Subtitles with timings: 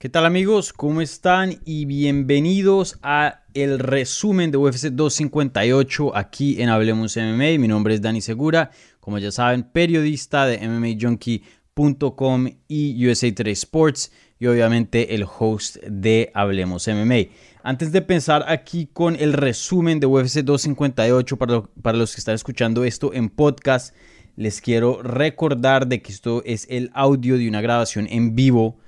[0.00, 0.72] ¿Qué tal amigos?
[0.72, 1.58] ¿Cómo están?
[1.64, 7.58] Y bienvenidos a el resumen de UFC 258 aquí en Hablemos MMA.
[7.58, 14.12] Mi nombre es Dani Segura, como ya saben, periodista de MMAJunkie.com y USA Today Sports
[14.38, 17.32] y obviamente el host de Hablemos MMA.
[17.64, 22.36] Antes de pensar aquí con el resumen de UFC 258 para, para los que están
[22.36, 23.96] escuchando esto en podcast,
[24.36, 28.78] les quiero recordar de que esto es el audio de una grabación en vivo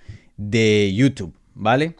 [0.41, 1.97] de YouTube, ¿vale?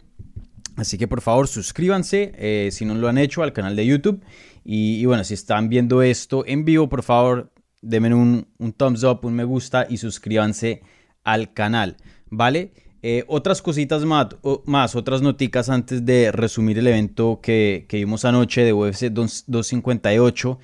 [0.77, 4.25] Así que por favor suscríbanse eh, si no lo han hecho al canal de YouTube.
[4.65, 9.35] Y, bueno, si están viendo esto en vivo, por favor denme un, thumbs up, un
[9.35, 10.83] me gusta y suscríbanse
[11.25, 11.97] al canal,
[12.31, 12.73] ¿vale?
[13.03, 14.29] Eh, otras cositas más,
[14.67, 20.59] más, otras noticas antes de resumir el evento que, que vimos anoche de UFC 258.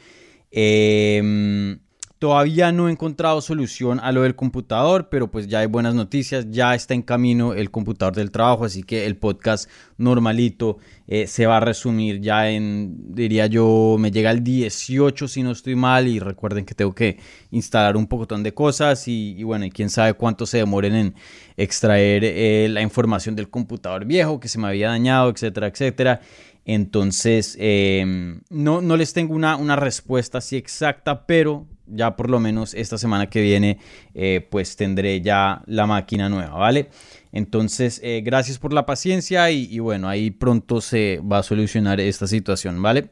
[0.51, 1.79] Eh,
[2.19, 6.47] Todavía no he encontrado solución a lo del computador, pero pues ya hay buenas noticias,
[6.51, 10.79] ya está en camino el computador del trabajo, así que el podcast normalito
[11.09, 15.51] eh, se va a resumir ya en, diría yo, me llega el 18 si no
[15.51, 17.19] estoy mal y recuerden que tengo que
[17.51, 21.15] instalar un poco de cosas y, bueno, y quién sabe cuánto se demoren en
[21.59, 26.21] extraer eh, la información del computador viejo que se me había dañado, etcétera, etcétera.
[26.65, 32.41] Entonces, em, no, no les tengo una, una respuesta así exacta, pero ya por lo
[32.41, 33.79] menos esta semana que viene
[34.15, 36.91] eh, pues tendré ya la máquina nueva, ¿vale?
[37.33, 42.27] Entonces, eh, gracias por la paciencia y, bueno, ahí pronto se va a solucionar esta
[42.27, 43.11] situación, ¿vale?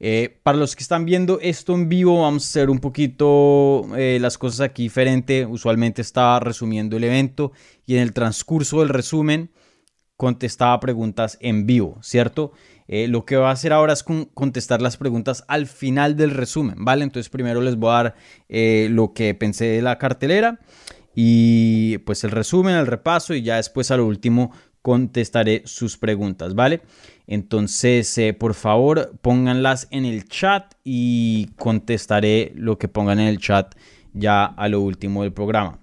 [0.00, 4.38] Eh, para los que están viendo esto en vivo, vamos a hacer un poquito las
[4.38, 5.44] cosas aquí diferente.
[5.44, 7.52] Usualmente estaba resumiendo el evento
[7.84, 9.50] y en el transcurso del resumen
[10.16, 12.52] contestaba preguntas en vivo, ¿cierto?
[12.88, 16.84] Eh, lo que va a hacer ahora es contestar las preguntas al final del resumen,
[16.84, 17.04] ¿vale?
[17.04, 18.14] Entonces primero les voy a dar
[18.48, 20.58] eh, lo que pensé de la cartelera
[21.14, 26.54] y pues el resumen, el repaso y ya después a lo último contestaré sus preguntas,
[26.54, 26.80] ¿vale?
[27.26, 33.38] Entonces, eh, por favor, pónganlas en el chat y contestaré lo que pongan en el
[33.38, 33.74] chat
[34.14, 35.78] ya a lo último del programa.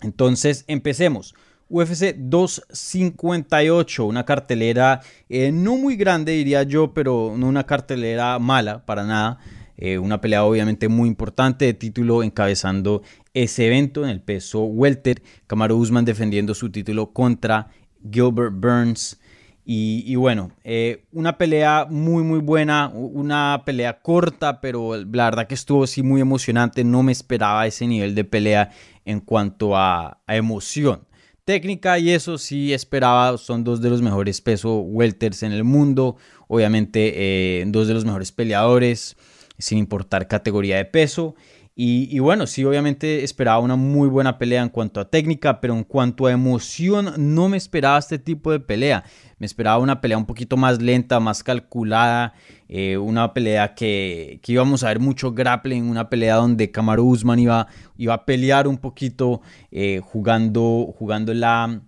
[0.00, 1.34] Entonces, empecemos.
[1.68, 8.84] UFC 258, una cartelera eh, no muy grande diría yo, pero no una cartelera mala
[8.84, 9.38] para nada.
[9.76, 13.02] Eh, una pelea obviamente muy importante de título encabezando
[13.32, 15.22] ese evento en el peso welter.
[15.46, 17.68] Kamaru Usman defendiendo su título contra
[18.10, 19.20] Gilbert Burns.
[19.66, 25.54] Y, bueno, eh, una pelea muy muy buena, una pelea corta, pero la verdad que
[25.54, 26.84] estuvo así muy emocionante.
[26.84, 28.70] No me esperaba ese nivel de pelea
[29.06, 31.06] en cuanto a emoción
[31.44, 36.16] técnica y eso sí esperaba, son dos de los mejores peso welters en el mundo,
[36.48, 39.16] obviamente eh, dos de los mejores peleadores,
[39.58, 41.34] sin importar categoría de peso.
[41.76, 45.82] Y, bueno, sí, obviamente esperaba una muy buena pelea en cuanto a técnica, pero en
[45.82, 49.02] cuanto a emoción, no me esperaba este tipo de pelea.
[49.38, 52.34] Me esperaba una pelea un poquito más lenta, más calculada,
[52.68, 57.66] eh, una pelea que, íbamos a ver mucho grappling, una pelea donde Kamaru Usman iba,
[57.96, 59.40] iba a pelear un poquito
[59.72, 61.82] eh, jugando, jugando la,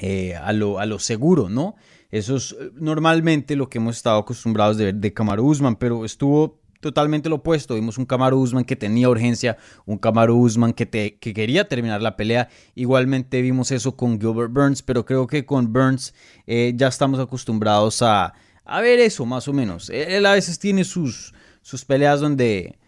[0.00, 1.76] eh, a, lo, a lo seguro, ¿no?
[2.10, 6.59] Eso es normalmente lo que hemos estado acostumbrados de ver de Kamaru Usman, pero estuvo
[6.80, 7.74] totalmente lo opuesto.
[7.74, 12.48] Vimos un Kamaru Usman que tenía urgencia, un Kamaru Usman que, quería terminar la pelea.
[12.74, 16.14] Igualmente vimos eso con Gilbert Burns, pero creo que con Burns
[16.46, 18.34] eh, ya estamos acostumbrados a,
[18.82, 19.90] ver eso, más o menos.
[19.90, 22.78] Él a veces tiene sus, sus peleas donde,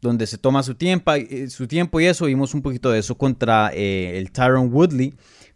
[0.00, 2.26] donde se toma su tiempo, eh, tiempo y eso.
[2.26, 5.14] Vimos un poquito de eso contra eh, el Tyron Woodley.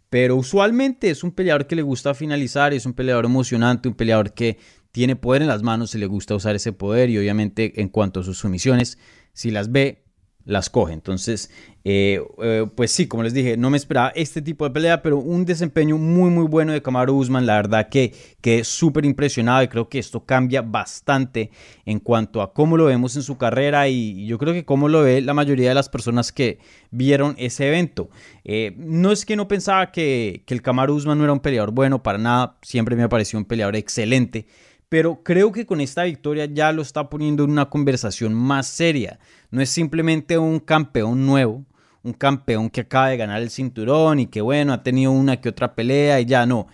[0.09, 4.31] Pero usualmente es un peleador que le gusta finalizar, es un peleador emocionante, un peleador
[4.31, 4.59] que
[4.93, 8.19] tiene poder en las manos y le gusta usar ese poder y obviamente en cuanto
[8.19, 8.99] a sus sumisiones,
[9.33, 10.03] si las ve,
[10.45, 10.93] las coge.
[10.93, 11.49] Entonces,
[11.83, 15.17] eh, eh, pues sí, como les dije, no me esperaba este tipo de pelea, pero
[15.17, 17.47] un desempeño muy, muy bueno de Kamaru Usman.
[17.47, 21.49] La verdad que, que súper impresionado y creo que esto cambia bastante
[21.85, 25.01] en cuanto a cómo lo vemos en su carrera y yo creo que cómo lo
[25.01, 26.59] ve la mayoría de las personas que
[26.91, 28.11] vieron ese evento.
[28.43, 31.71] Eh, no es que no pensaba que, que el Kamaru Usman no era un peleador
[31.71, 34.45] bueno, para nada, siempre me pareció un peleador excelente
[34.93, 39.17] pero creo que con esta victoria ya lo está poniendo en una conversación más seria.
[39.49, 41.65] No es simplemente un campeón nuevo,
[42.03, 45.49] un campeón que acaba de ganar el cinturón y que bueno, ha tenido una que
[45.49, 46.67] otra pelea y ya no.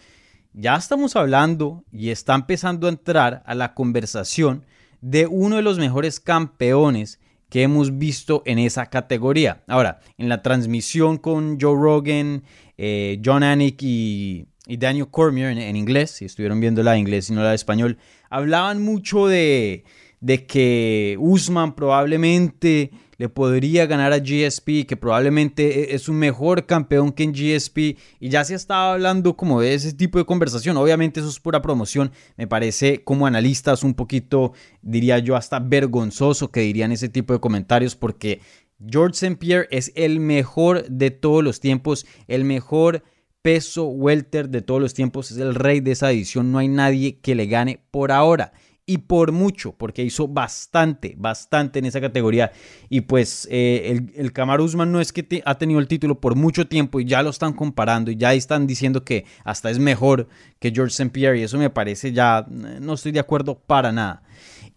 [0.51, 4.65] Ya estamos hablando y está empezando a entrar a la conversación
[4.99, 9.63] de uno de los mejores campeones que hemos visto en esa categoría.
[9.65, 12.43] Ahora, en la transmisión con Joe Rogan,
[12.77, 14.45] eh, John Anik y,
[14.77, 17.97] Daniel Cormier en, inglés, si estuvieron viendo la de inglés y no la de español,
[18.29, 19.83] hablaban mucho de,
[20.21, 26.65] de que Usman probablemente le podría ganar a GSP, que probablemente e, es un mejor
[26.65, 30.77] campeón que en GSP, y ya se estaba hablando como de ese tipo de conversación.
[30.77, 36.49] Obviamente eso es pura promoción, me parece como analistas un poquito, diría yo, hasta vergonzoso
[36.49, 38.39] que dirían ese tipo de comentarios, porque
[38.87, 39.35] George St.
[39.35, 43.03] Pierre es el mejor de todos los tiempos, el mejor
[43.41, 47.19] peso welter de todos los tiempos, es el rey de esa edición, no hay nadie
[47.19, 48.53] que le gane por ahora
[48.89, 52.51] y por mucho, porque hizo bastante, bastante en esa categoría.
[52.89, 53.83] Y pues eh,
[54.15, 57.21] el, el Usman no es que ha tenido el título por mucho tiempo y ya
[57.21, 60.27] lo están comparando y ya están diciendo que hasta es mejor
[60.57, 61.11] que George St.
[61.11, 64.23] Pierre y eso me parece ya, eh, no estoy de acuerdo para nada.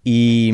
[0.05, 0.53] Y...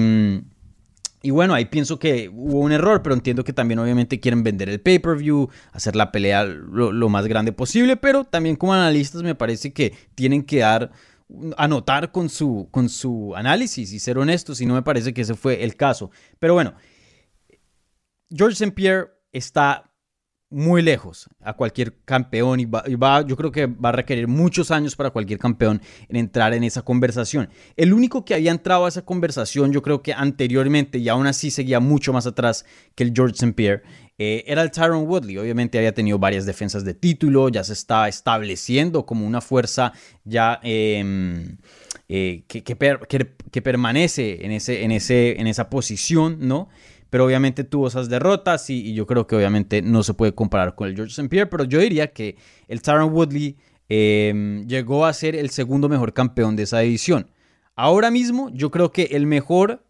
[1.23, 4.69] Y bueno, ahí pienso que hubo un error, pero entiendo que también obviamente quieren vender
[4.69, 9.35] el pay-per-view, hacer la pelea lo, lo, más grande posible, pero también como analistas me
[9.35, 10.93] parece que tienen que dar
[11.57, 15.35] anotar con su, con su análisis y ser honestos, y no me parece que ese
[15.35, 16.11] fue el caso.
[16.39, 16.75] Pero bueno,
[18.31, 18.73] George St.
[18.73, 19.88] Pierre está
[20.51, 24.97] muy lejos a cualquier campeón y va, yo creo que va a requerir muchos años
[24.97, 27.51] para cualquier campeón en entrar en esa conversación.
[27.77, 31.51] El único que había entrado a esa conversación, yo creo que anteriormente y aún así
[31.51, 32.65] seguía mucho más atrás
[32.95, 33.53] que el George St.
[33.53, 33.83] Pierre,
[34.17, 35.39] eh, era el Tyron Woodley.
[35.39, 39.93] Obviamente había tenido varias defensas de título, ya se está estableciendo como una fuerza
[40.25, 41.59] ya em,
[42.09, 46.69] eh, que, que, permanece en, ese, en, ese, en esa posición, ¿no?
[47.11, 50.89] Pero obviamente tuvo esas derrotas y, yo creo que obviamente no se puede comparar con
[50.89, 51.29] el George St.
[51.29, 52.37] Pierre, pero yo diría que
[52.69, 53.57] el Tyron Woodley
[53.89, 57.31] em, llegó a ser el segundo mejor campeón de esa división.
[57.75, 59.85] Ahora mismo yo creo que el mejor,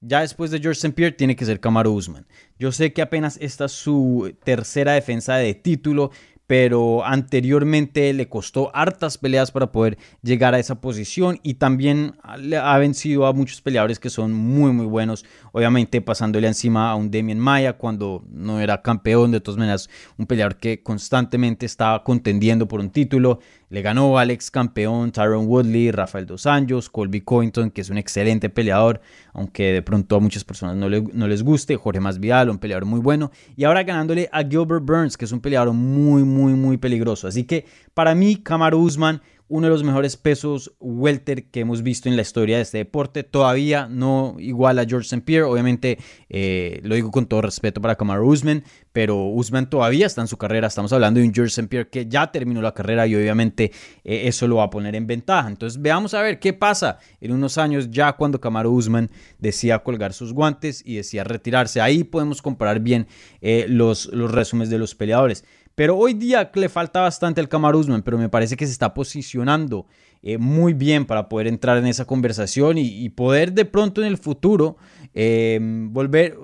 [0.00, 0.94] ya después de George St.
[0.94, 2.26] Pierre, tiene que ser Kamaru Usman.
[2.58, 6.10] Yo sé que apenas esta es su tercera defensa de título,
[6.46, 12.78] pero anteriormente le costó hartas peleas para poder llegar a esa posición y también ha
[12.78, 17.38] vencido a muchos peleadores que son muy muy buenos, obviamente pasándole encima a un Damien
[17.38, 19.88] Maya cuando no era campeón, de todas maneras
[20.18, 23.40] un peleador que constantemente estaba contendiendo por un título,
[23.70, 27.98] le ganó al ex campeón Tyron Woodley, Rafael Dos Anjos, Colby Covington, que es un
[27.98, 29.00] excelente peleador,
[29.32, 33.00] aunque de pronto a muchas personas no, no les guste, Jorge Masvidal, un peleador muy
[33.00, 37.28] bueno, y ahora ganándole a Gilbert Burns, que es un peleador muy, muy, muy peligroso.
[37.28, 42.08] Así que para mí, Kamaru Usman uno de los mejores pesos welter que hemos visto
[42.08, 43.24] en la historia de este deporte.
[43.24, 45.22] Todavía no igual a George St.
[45.22, 45.98] Pierre, obviamente
[46.30, 50.38] eh, lo digo con todo respeto para Kamaru Usman, pero Usman todavía está en su
[50.38, 50.68] carrera.
[50.68, 51.68] Estamos hablando de un George St.
[51.68, 53.70] Pierre que ya terminó la carrera y obviamente
[54.02, 55.48] eh, eso lo va a poner en ventaja.
[55.48, 60.14] Entonces veamos a ver qué pasa en unos años ya cuando Kamaru Usman decía colgar
[60.14, 61.82] sus guantes y decía retirarse.
[61.82, 63.06] Ahí podemos comparar bien
[63.42, 65.44] eh, los, los resúmenes de los peleadores.
[65.74, 69.86] Pero hoy día le falta bastante al Camaruzman, pero me parece que se está posicionando
[70.26, 74.16] eh, muy bien para poder entrar en esa conversación y, poder de pronto en el
[74.16, 74.78] futuro
[75.12, 76.38] eh, volver,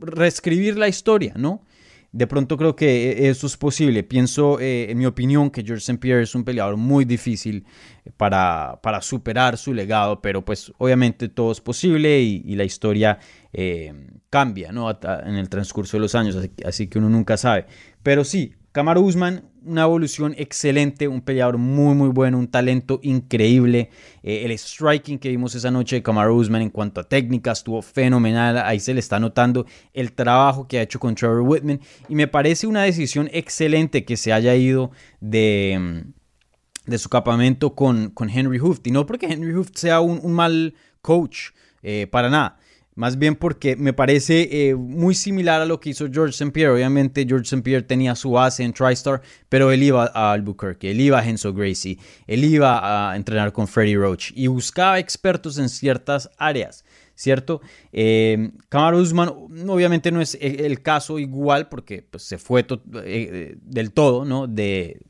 [0.00, 1.62] reescribir la historia, ¿no?
[2.12, 4.02] De pronto creo que e, eso es posible.
[4.02, 5.98] Pienso, eh, en mi opinión, que George St.
[5.98, 7.64] Pierre es un peleador muy difícil
[8.18, 13.18] para, para superar su legado, pero pues obviamente todo es posible y, la historia
[14.28, 14.90] cambia ¿no?
[14.90, 17.64] en el transcurso de los años, así que uno nunca sabe.
[18.06, 23.90] Pero sí, Kamaru Usman, una evolución excelente, un peleador muy muy bueno, un talento increíble.
[24.22, 27.82] Eh, el striking que vimos esa noche de Kamaru Usman en cuanto a técnicas estuvo
[27.82, 28.58] fenomenal.
[28.58, 31.80] Ahí se le está notando el trabajo que ha hecho con Trevor Whitman.
[32.08, 37.74] Y me parece una decisión excelente que se haya ido de, mm, de su campamento
[37.74, 38.86] con, con Henry Hooft.
[38.86, 41.48] Y no porque Henry Hooft sea un, mal coach,
[41.82, 42.60] eh, para nada
[42.96, 46.50] más bien porque me parece eh, muy similar a lo que hizo George St.
[46.50, 46.72] Pierre.
[46.72, 47.62] Obviamente George St.
[47.62, 51.52] Pierre tenía su base en TriStar, pero él iba a Albuquerque, él iba a Henso
[51.52, 56.84] Gracie, él iba a entrenar con Freddie Roach y buscaba expertos en ciertas áreas.
[57.18, 57.62] ¿Cierto?
[57.92, 58.50] Eh,
[58.92, 59.30] Usman
[59.68, 62.66] obviamente no es el caso igual porque pues, se fue
[63.04, 64.46] eh, del todo, ¿no?
[64.46, 65.00] De,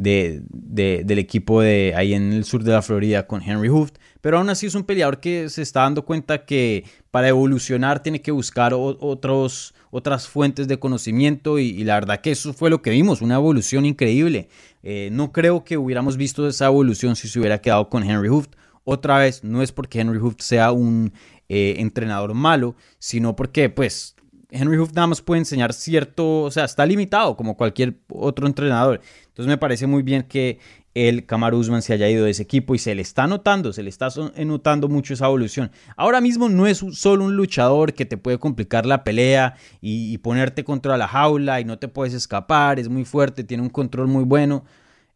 [0.00, 3.92] del equipo de ahí en el sur de la Florida con Henry Hooft.
[4.20, 8.20] Pero aún así es un peleador que se está dando cuenta que para evolucionar tiene
[8.20, 12.90] que buscar otros, otras fuentes de conocimiento y, la verdad que eso fue lo que
[12.90, 14.48] vimos, una evolución increíble.
[14.82, 18.50] Eh, no creo que hubiéramos visto esa evolución si se hubiera quedado con Henry Hooft.
[18.84, 21.12] Otra vez, no es porque Henry Hooft sea un
[21.48, 24.16] eh, entrenador malo, sino porque pues
[24.50, 29.00] Henry Hoof nada más puede enseñar cierto, o sea, está limitado como cualquier otro entrenador.
[29.40, 30.58] Entonces me parece muy bien que
[30.92, 33.82] el Kamaru Usman se haya ido de ese equipo y se le está notando, se
[33.82, 34.08] le está
[34.44, 35.70] notando mucho esa evolución.
[35.96, 40.18] Ahora mismo no es solo un luchador que te puede complicar la pelea y, y
[40.18, 44.08] ponerte contra la jaula y no te puedes escapar, es muy fuerte, tiene un control
[44.08, 44.62] muy bueno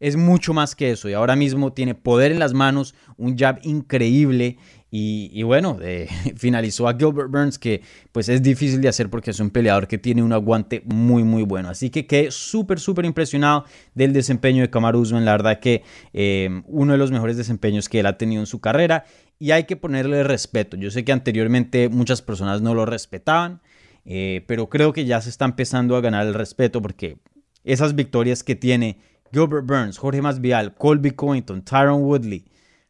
[0.00, 3.58] es mucho más que eso y ahora mismo tiene poder en las manos, un jab
[3.62, 4.58] increíble
[4.96, 7.82] y, bueno, eh, finalizó a Gilbert Burns que
[8.12, 11.42] pues es difícil de hacer porque es un peleador que tiene un aguante muy muy
[11.42, 11.68] bueno.
[11.68, 13.64] Así que quedé súper súper impresionado
[13.96, 15.82] del desempeño de Kamaru Usman, la verdad que
[16.12, 19.04] eh, uno de los mejores desempeños que él ha tenido en su carrera
[19.40, 20.76] y hay que ponerle respeto.
[20.76, 23.62] Yo sé que anteriormente muchas personas no lo respetaban,
[24.04, 27.18] eh, pero creo que ya se está empezando a ganar el respeto porque
[27.64, 28.98] esas victorias que tiene
[29.32, 32.44] Gilbert Burns, Jorge Masvidal, Colby Covington, Tyron Woodley,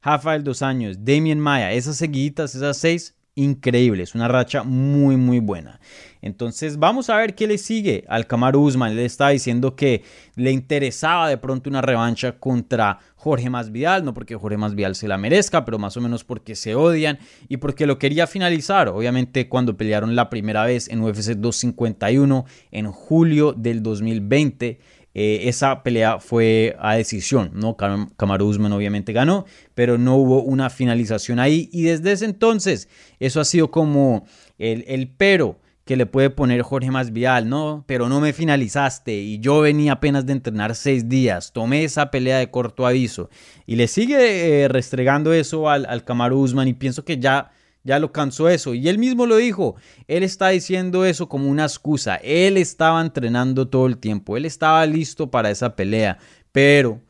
[0.05, 5.81] Rafael Dos Años, Damien Maya, esas seguiditas, esas seis, increíbles, una racha muy muy buena.
[6.21, 8.95] Entonces vamos a ver qué le sigue al Kamaru Usman.
[8.97, 10.03] Le estaba diciendo que
[10.37, 15.19] le interesaba de pronto una revancha contra Jorge Masvidal, no porque Jorge Masvidal se la
[15.19, 17.19] merezca, pero más o menos porque se odian
[17.49, 18.89] y porque lo quería finalizar.
[18.89, 24.79] Obviamente cuando pelearon la primera vez en UFC 251 en julio del 2020
[25.15, 27.77] eh, esa pelea fue a decisión, ¿no?
[27.77, 31.71] Kamaru Usman obviamente ganó, pero no hubo una finalización ahí.
[31.73, 32.89] Y desde ese entonces,
[33.21, 34.27] eso ha sido como
[34.59, 37.85] el, el pero que le puede poner Jorge Masvidal, ¿no?
[37.87, 42.39] Pero no me finalizaste y yo venía apenas de entrenar seis días, tomé esa pelea
[42.39, 43.29] de corto aviso
[43.67, 47.53] y le sigue eh, restregando eso al, al Kamaru Usman y pienso que ya
[47.85, 48.75] ya lo cansó eso.
[48.75, 49.77] Y él mismo lo dijo.
[50.09, 52.17] Él está diciendo eso como una excusa.
[52.17, 54.37] Él estaba entrenando todo el tiempo.
[54.37, 56.19] Él estaba listo para esa pelea.
[56.51, 57.03] Pero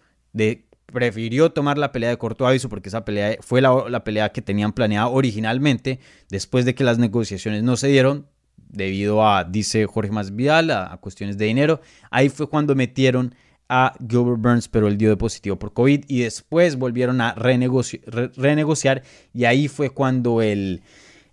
[0.93, 4.73] prefirió tomar la pelea de corto aviso porque esa pelea fue la, pelea que tenían
[4.73, 6.00] planeada originalmente.
[6.28, 8.26] Después de que las negociaciones no se dieron.
[8.69, 11.81] Debido a, dice Jorge Masvidal, a, a cuestiones de dinero.
[12.11, 13.37] Ahí fue cuando metieron
[13.68, 19.02] a Gilbert Burns, pero él dio de positivo por COVID y después volvieron a renegociar
[19.33, 20.83] y ahí fue cuando el,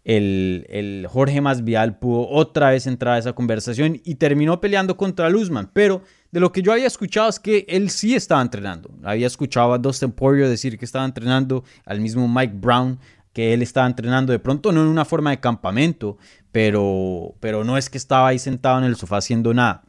[0.03, 5.29] el, el, Jorge Masvial pudo otra vez entrar a esa conversación y terminó peleando contra
[5.29, 8.89] Luzman, pero de lo que yo había escuchado es que él sí estaba entrenando.
[9.03, 12.99] Había escuchado a Dustin Poirier decir que estaba entrenando, al mismo Mike Brown
[13.33, 16.17] que él estaba entrenando, de pronto no en una forma de campamento,
[16.51, 19.83] pero, pero no es que estaba ahí sentado en el sofá haciendo nada.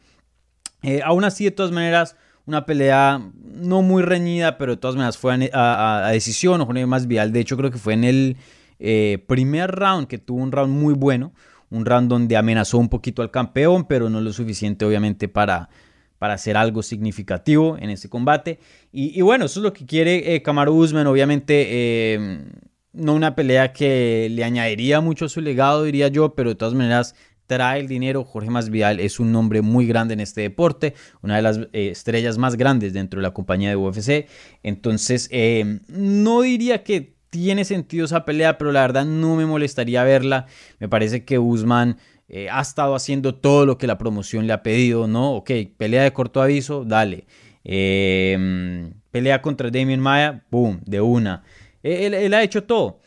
[0.82, 5.18] Eh, aún así, de todas maneras, una pelea no muy reñida, pero de todas maneras
[5.18, 6.60] fue a, decisión.
[6.60, 7.32] O más vial.
[7.32, 8.36] De hecho, creo que fue en el
[8.78, 11.32] eh, primer round que tuvo un round muy bueno.
[11.70, 15.70] Un round donde amenazó un poquito al campeón, pero no lo suficiente, obviamente, para,
[16.18, 18.58] para hacer algo significativo en ese combate.
[18.92, 21.06] Y, bueno, eso es lo que quiere eh, Kamaru Usman.
[21.06, 22.44] Obviamente, eh,
[22.92, 26.74] no una pelea que le añadiría mucho a su legado, diría yo, pero de todas
[26.74, 27.14] maneras
[27.52, 28.24] trae el dinero.
[28.24, 32.38] Jorge Masvidal es un nombre muy grande en este deporte, una de las eh, estrellas
[32.38, 34.26] más grandes dentro de la compañía de UFC.
[34.62, 40.02] Entonces, eh, no diría que tiene sentido esa pelea, pero la verdad no me molestaría
[40.02, 40.46] verla.
[40.78, 44.62] Me parece que Usman eh, ha estado haciendo todo lo que la promoción le ha
[44.62, 45.34] pedido, ¿no?
[45.34, 47.26] Ok, pelea de corto aviso, dale.
[47.62, 51.44] pelea contra Damien Maya, boom, de una.
[51.82, 53.01] él ha hecho todo.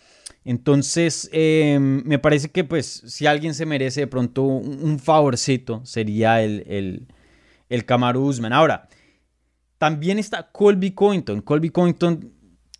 [0.46, 6.44] Entonces, em, me parece que pues si alguien se merece de pronto un, favorcito, sería
[6.44, 7.08] el, el,
[7.68, 7.86] el
[8.16, 8.54] Usman.
[8.54, 8.88] Ahora,
[9.80, 11.42] también está Colby Covington.
[11.42, 12.32] Colby Covington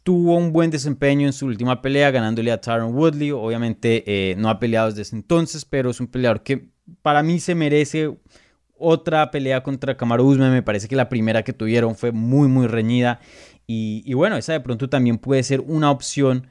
[0.04, 3.32] tuvo un buen desempeño en su última pelea, ganándole a Tyron Woodley.
[3.32, 6.70] Obviamente eh, no ha peleado desde entonces, pero es un peleador que
[7.02, 8.16] para mí se merece
[8.78, 10.52] otra pelea contra Kamaru Usman.
[10.52, 13.20] Me parece que la primera que tuvieron fue muy, muy reñida.
[13.66, 16.48] Y, y bueno, esa de pronto también puede ser una opción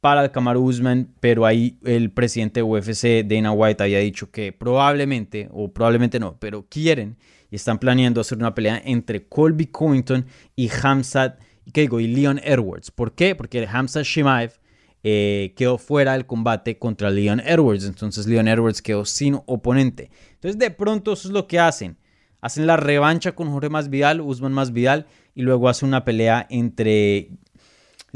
[0.00, 4.52] para el Kamaru Usman, pero ahí el presidente de UFC, Dana White, había dicho que
[4.52, 7.16] probablemente, o probablemente no, pero quieren
[7.50, 11.40] y están planeando hacer una pelea entre Colby Covington y Hamzat,
[11.72, 12.00] ¿qué digo?
[12.00, 12.90] Y Leon Edwards.
[12.90, 13.34] ¿Por qué?
[13.34, 14.52] Porque Hamzat Shimaev
[15.02, 20.10] eh, quedó fuera del combate contra Leon Edwards, entonces Leon Edwards quedó sin oponente.
[20.34, 21.96] Entonces de pronto eso es lo que hacen.
[22.40, 27.30] Hacen la revancha con Jorge Masvidal, Usman Masvidal, y luego hacen una pelea entre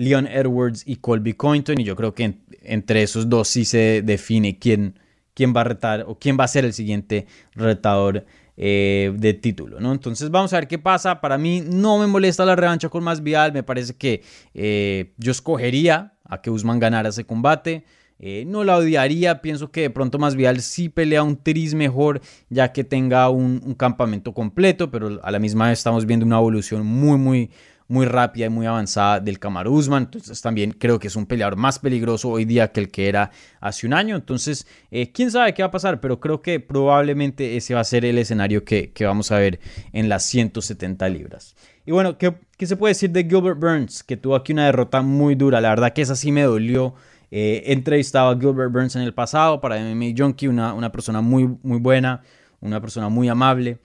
[0.01, 1.79] Leon Edwards y Colby Covington.
[1.79, 4.99] Y yo creo que entre esos dos sí se define quién,
[5.35, 8.25] quién va a retar o quién va a ser el siguiente retador
[8.57, 9.93] eh, de título, ¿no?
[9.93, 11.21] Entonces vamos a ver qué pasa.
[11.21, 13.53] Para mí no me molesta la revancha con Masvidal.
[13.53, 14.23] Me parece que
[14.55, 17.85] eh, yo escogería a que Usman ganara ese combate.
[18.23, 22.71] Eh, no la odiaría, pienso que de pronto Masvidal sí pelea un tris mejor ya
[22.71, 26.85] que tenga un, un, campamento completo, pero a la misma vez estamos viendo una evolución
[26.85, 27.51] muy, muy,
[27.91, 30.05] muy rápida y muy avanzada del Kamaru Usman.
[30.05, 33.33] Entonces también creo que es un peleador más peligroso hoy día que el que era
[33.61, 34.15] hace un año.
[34.15, 37.85] Entonces, eh, quién sabe qué va a pasar, pero creo que probablemente ese va a
[37.85, 39.59] ser el escenario que, vamos a ver
[39.93, 41.57] en las 170 libras.
[41.85, 42.33] Y bueno, ¿qué,
[42.65, 44.05] se puede decir de Gilbert Burns?
[44.05, 45.61] Que tuvo aquí una derrota muy dura.
[45.61, 46.95] La verdad que esa sí me dolió.
[47.33, 51.23] Eh, he entrevistado a Gilbert Burns en el pasado para MMA Junkie, una, una persona
[51.23, 52.23] muy, muy buena,
[52.61, 53.81] una persona muy amable.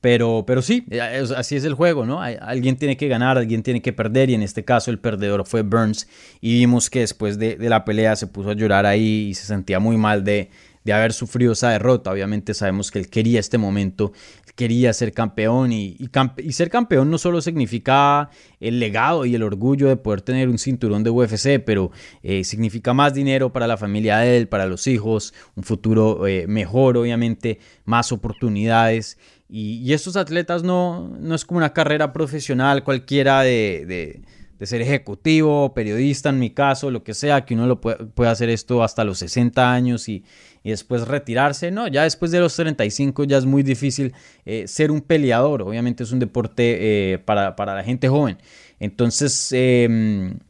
[0.00, 2.20] Pero, pero sí, eh, así es el juego, ¿no?
[2.20, 5.62] Alguien tiene que ganar, alguien tiene que perder y en este caso el perdedor fue
[5.62, 6.08] Burns
[6.40, 9.78] y vimos que después de, la pelea se puso a llorar ahí y se sentía
[9.80, 10.50] muy mal de,
[10.84, 12.10] de haber sufrido esa derrota.
[12.10, 14.12] Obviamente sabemos que él quería este momento,
[14.56, 15.96] quería ser campeón y,
[16.38, 20.58] y, ser campeón no solo significa el legado y el orgullo de poder tener un
[20.58, 21.90] cinturón de UFC, pero
[22.22, 26.46] eh, significa más dinero para la familia de él, para los hijos, un futuro eh,
[26.48, 29.18] mejor, obviamente, más oportunidades.
[29.48, 34.22] Y, estos atletas no, no es como una carrera profesional cualquiera de,
[34.62, 38.82] ser ejecutivo, periodista en mi caso, lo que sea, que uno lo puede, hacer esto
[38.82, 40.24] hasta los 60 años y,
[40.64, 41.70] después retirarse.
[41.70, 44.12] No, ya después de los 35 ya es muy difícil
[44.44, 45.62] eh, ser un peleador.
[45.62, 48.38] Obviamente es un deporte eh, para, la gente joven.
[48.80, 50.40] Entonces, em,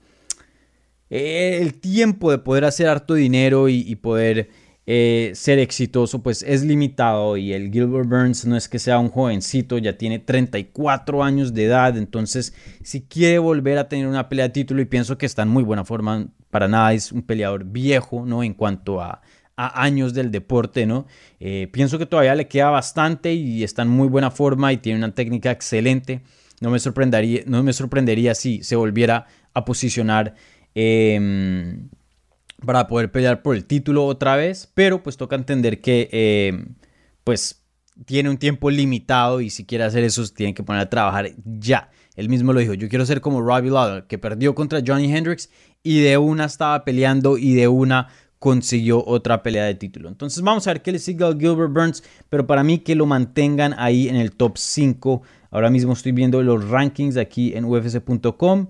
[1.11, 4.49] el tiempo de poder hacer harto dinero y poder
[4.89, 9.09] eh, ser exitoso pues es limitado y el Gilbert Burns no es que sea un
[9.11, 14.47] jovencito, ya tiene 34 años de edad, entonces si quiere volver a tener una pelea
[14.47, 17.65] de título y pienso que está en muy buena forma, para nada es un peleador
[17.65, 18.43] viejo, ¿no?
[18.43, 19.23] En cuanto a,
[19.57, 21.07] años del deporte, ¿no?
[21.41, 24.99] Eh, pienso que todavía le queda bastante y está en muy buena forma y tiene
[24.99, 26.21] una técnica excelente.
[26.61, 30.35] No me sorprendería, no me sorprendería si se volviera a posicionar
[30.75, 31.89] em,
[32.67, 36.67] para poder pelear por el título otra vez, pero pues toca entender que eh,
[37.25, 37.63] pues
[38.05, 41.91] tiene un tiempo limitado y si quiere hacer eso tiene que poner a trabajar ya.
[42.17, 45.51] Él mismo lo dijo, yo quiero ser como Robbie Lawler, que perdió contra Johnny Hendricks
[45.83, 48.09] y de una estaba peleando y de una
[48.39, 50.09] consiguió otra pelea de título.
[50.09, 53.07] Entonces vamos a ver qué le sigue a Gilbert Burns, pero para mí que lo
[53.07, 55.23] mantengan ahí en el top 5.
[55.51, 58.69] Ahora mismo estoy viendo los rankings aquí en ufc.com.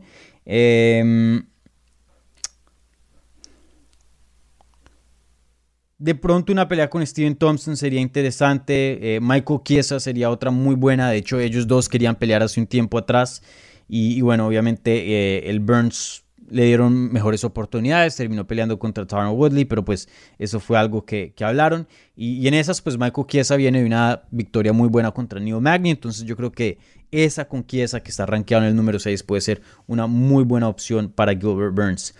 [5.98, 9.16] De pronto una pelea con Steven Thompson sería interesante.
[9.16, 11.10] Eh, Michael Chiesa sería otra muy buena.
[11.10, 13.42] De hecho, ellos dos querían pelear hace un tiempo atrás.
[13.88, 18.14] Y, bueno, obviamente eh, el Burns le dieron mejores oportunidades.
[18.14, 20.06] Terminó peleando contra Tyron Woodley, pero pues
[20.38, 21.88] eso fue algo que, hablaron.
[22.14, 25.90] Y, en esas, pues Michael Chiesa viene de una victoria muy buena contra Neil Magny.
[25.90, 26.78] Entonces yo creo que
[27.10, 30.68] esa con Chiesa, que está rankeado en el número 6, puede ser una muy buena
[30.68, 32.14] opción para Gilbert Burns.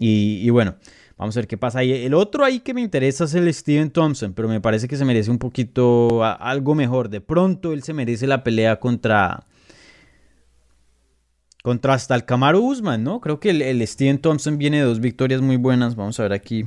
[0.00, 0.74] y bueno.
[1.20, 1.92] Vamos a ver qué pasa ahí.
[1.92, 5.04] El otro ahí que me interesa es el Steven Thompson, pero me parece que se
[5.04, 7.10] merece un poquito algo mejor.
[7.10, 9.44] De pronto él se merece la pelea contra.
[11.62, 13.20] Contra hasta el Camaro Usman, ¿no?
[13.20, 15.94] Creo que el, Steven Thompson viene de dos victorias muy buenas.
[15.94, 16.64] Vamos a ver aquí.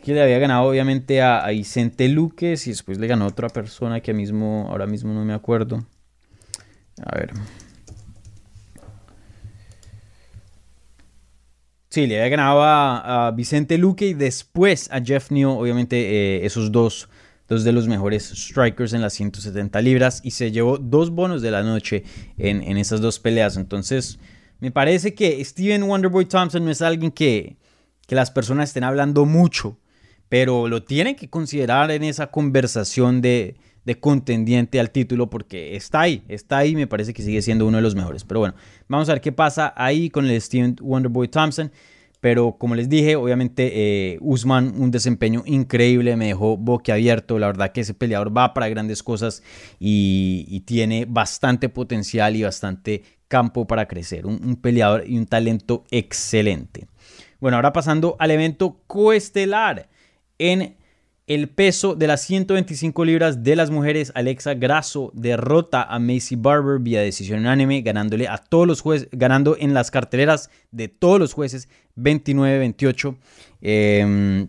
[0.00, 3.48] que le había ganado obviamente a, a Vicente Luques y después le ganó a otra
[3.48, 5.84] persona que mismo, ahora mismo no me acuerdo.
[7.04, 7.32] A ver.
[11.94, 16.72] Sí, le había ganado a, Vicente Luque y después a Jeff Neal, obviamente eh, esos
[16.72, 17.08] dos,
[17.46, 21.52] dos de los mejores strikers en las 170 libras y se llevó dos bonos de
[21.52, 22.02] la noche
[22.36, 23.56] en, esas dos peleas.
[23.56, 24.18] Entonces,
[24.58, 27.58] me parece que Steven Wonderboy Thompson no es alguien que,
[28.08, 29.78] que las personas estén hablando mucho,
[30.28, 33.54] pero lo tienen que considerar en esa conversación de,
[33.84, 37.78] de contendiente al título porque está ahí, está ahí, me parece que sigue siendo uno
[37.78, 38.24] de los mejores.
[38.24, 38.54] Pero bueno,
[38.88, 41.70] vamos a ver qué pasa ahí con el Steven Wonderboy Thompson.
[42.20, 47.38] Pero como les dije, obviamente eh, Usman un desempeño increíble, me dejó boquiabierto.
[47.38, 49.42] La verdad que ese peleador va para grandes cosas
[49.78, 54.24] y, tiene bastante potencial y bastante campo para crecer.
[54.24, 56.86] un, peleador y un talento excelente.
[57.40, 59.90] Bueno, ahora pasando al evento coestelar
[60.38, 60.76] en
[61.26, 66.80] el peso de las 125 libras de las mujeres, Alexa Grasso derrota a Macy Barber
[66.80, 71.32] vía decisión unánime, ganándole a todos los jueces, ganando en las carteleras de todos los
[71.32, 73.16] jueces 29-28.
[73.62, 74.48] Em,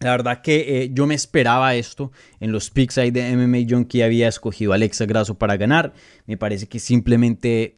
[0.00, 2.10] la verdad que eh, yo me esperaba esto.
[2.40, 5.92] En los picks de MMA Junkie había escogido a Alexa Grasso para ganar.
[6.26, 7.76] Me parece que simplemente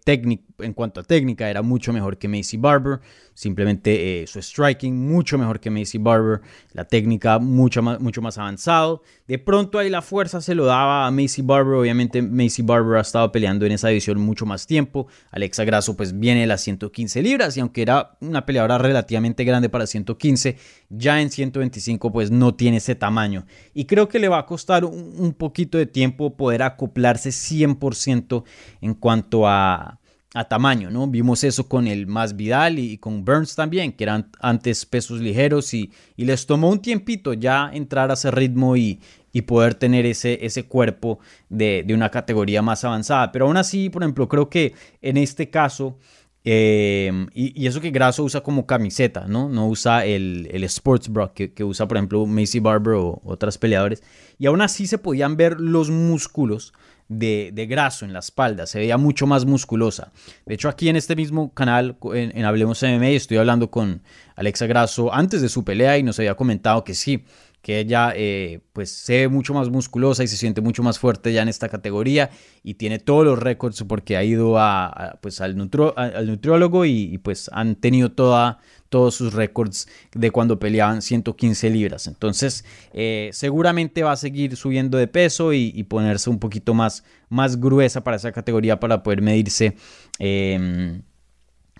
[0.59, 3.01] en cuanto a técnica era mucho mejor que Macy Barber,
[3.35, 6.41] simplemente eh, su striking mucho mejor que Macy Barber,
[6.73, 9.03] la técnica mucho más, mucho más avanzado.
[9.27, 13.01] De pronto ahí la fuerza se lo daba a Macy Barber, obviamente Macy Barber ha
[13.01, 17.23] estado peleando en esa división mucho más tiempo, Alexa Grasso pues viene de las 115
[17.23, 20.57] libras y aunque era una peleadora relativamente grande para 115,
[20.91, 23.47] ya en 125 pues no tiene ese tamaño.
[23.73, 28.44] Y creo que le va a costar un, un poquito de tiempo poder acoplarse 100%
[28.81, 29.99] en cuanto a
[30.35, 31.07] a tamaño, ¿no?
[31.07, 35.73] Vimos eso con el Más Vidal y, con Burns también, que eran antes pesos ligeros
[35.73, 39.01] y, les tomó un tiempito ya entrar a ese ritmo y,
[39.47, 43.33] poder tener ese, ese cuerpo de, una categoría más avanzada.
[43.33, 45.99] Pero aún así, por ejemplo, creo que en este caso,
[46.45, 49.49] em, y, eso que Grasso usa como camiseta, ¿no?
[49.49, 53.57] No usa el, el sports bra que, que, usa, por ejemplo, Macy Barber o otras
[53.57, 54.03] peleadores.
[54.39, 56.73] Y aún así se podían ver los músculos
[57.09, 60.13] de, graso en la espalda, se veía mucho más musculosa.
[60.47, 64.03] De hecho, aquí en este mismo canal, en, Hablemos MMA, estoy hablando con
[64.37, 67.25] Alexa Grasso antes de su pelea y nos había comentado que sí,
[67.65, 71.33] que ella eh, pues se ve mucho más musculosa y se siente mucho más fuerte
[71.33, 72.29] ya en esta categoría
[72.63, 75.53] y tiene todos los récords porque ha ido a, pues al,
[75.97, 78.59] al nutriólogo y, pues han tenido toda,
[78.91, 82.07] todos sus récords de cuando peleaban 115 libras.
[82.07, 87.59] Entonces eh, seguramente va a seguir subiendo de peso y, ponerse un poquito más, más
[87.59, 89.75] gruesa para esa categoría para poder medirse.
[90.19, 91.01] Em,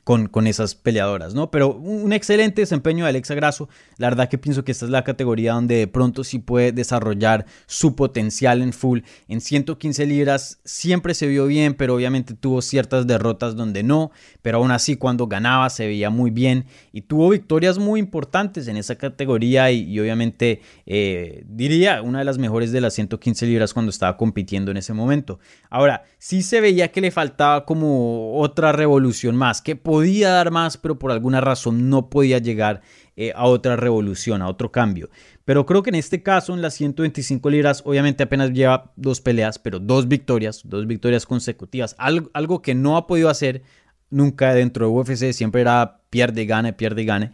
[0.05, 1.51] con, esas peleadoras, ¿no?
[1.51, 3.71] Pero un excelente desempeño de Alexa Grasso.
[3.97, 7.47] La verdad que pienso que esta es la categoría donde de pronto sí puede desarrollar
[7.67, 9.01] su potencial en full.
[9.29, 14.11] En 115 libras siempre se vio bien, pero obviamente tuvo ciertas derrotas donde no.
[14.43, 18.77] Pero aún así cuando ganaba se veía muy bien y tuvo victorias muy importantes en
[18.77, 23.89] esa categoría y, obviamente eh, diría una de las mejores de las 115 libras cuando
[23.89, 25.39] estaba compitiendo en ese momento.
[25.71, 30.79] Ahora, sí se veía que le faltaba como otra revolución más, que podía dar más,
[30.79, 32.81] pero por alguna razón no podía llegar
[33.15, 35.11] eh, a otra revolución, a otro cambio.
[35.45, 39.59] Pero creo que en este caso, en las 125 libras, obviamente apenas lleva dos peleas,
[39.59, 41.95] pero dos victorias, dos victorias consecutivas.
[41.99, 43.61] Algo, que no ha podido hacer
[44.09, 47.33] nunca dentro de UFC, siempre era pierde, gane, pierde, gane.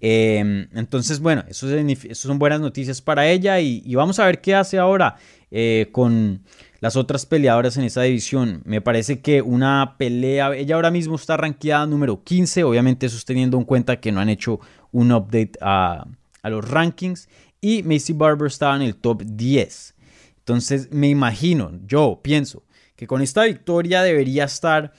[0.00, 1.66] Em, entonces, bueno, eso,
[2.14, 5.16] son buenas noticias para ella y, y vamos a ver qué hace ahora
[5.50, 6.42] eh, con
[6.80, 8.62] las otras peleadoras en esa división.
[8.64, 13.24] Me parece que una pelea, ella ahora mismo está rankeada número 15, obviamente eso es
[13.24, 16.06] teniendo en cuenta que no han hecho un update a,
[16.42, 17.28] los rankings
[17.60, 19.94] y Macy Barber estaba en el top 10.
[20.38, 22.64] Entonces me imagino, yo pienso
[22.96, 24.92] que con esta victoria debería estar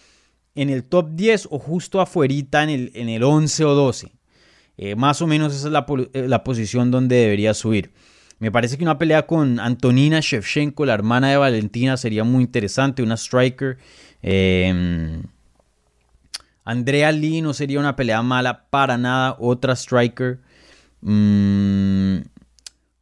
[0.53, 4.11] en el top 10 o justo afuerita en el, en el 11 o 12.
[4.77, 7.91] Eh, más o menos esa es la, eh, la posición donde debería subir.
[8.41, 13.03] Me parece que una pelea con Antonina Shevchenko, la hermana de Valentina, sería muy interesante,
[13.03, 13.77] una striker.
[14.23, 15.21] Em,
[16.65, 20.39] Andrea Lee no sería una pelea mala para nada, otra striker.
[21.01, 22.21] Mm,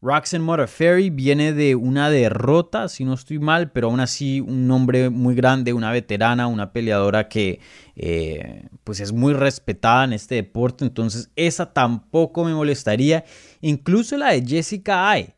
[0.01, 5.09] Roxanne Modafferi viene de una derrota, si no estoy mal, pero aún así un nombre
[5.09, 7.59] muy grande, una veterana, una peleadora que
[7.97, 13.25] eh, pues es muy respetada en este deporte, entonces esa tampoco me molestaría.
[13.59, 15.33] Incluso la de Jessica Ay,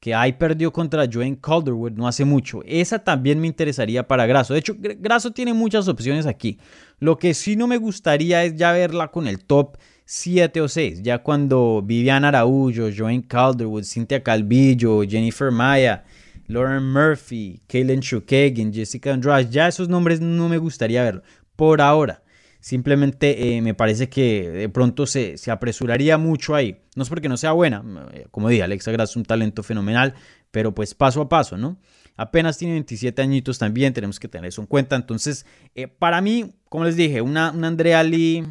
[0.00, 2.62] que Ay perdió contra Joanne Calderwood no hace mucho.
[2.64, 4.54] Esa también me interesaría para Grasso.
[4.54, 6.58] De hecho, Grasso tiene muchas opciones aquí.
[7.00, 9.76] Lo que sí no me gustaría es ya verla con el top
[10.06, 11.02] 7 o 6.
[11.02, 16.04] Ya cuando Vivian Araújo, Joanne Calderwood, Cynthia Calvillo, Jennifer Maya,
[16.46, 21.22] Lauren Murphy, Kaylin Shukagan, Jessica Andrade, ya esos nombres no me gustaría verlo.
[21.56, 22.22] Por ahora.
[22.60, 26.80] Simplemente eh, me parece que de pronto se, apresuraría mucho ahí.
[26.96, 30.14] No es porque no sea buena, eh, como dije, Alexa Grasso es un talento fenomenal,
[30.50, 31.78] pero pues paso a paso, ¿no?
[32.16, 34.96] Apenas tiene 27 añitos también, tenemos que tener eso en cuenta.
[34.96, 38.44] Entonces, eh, para mí, como les dije, una, una Andrea Lee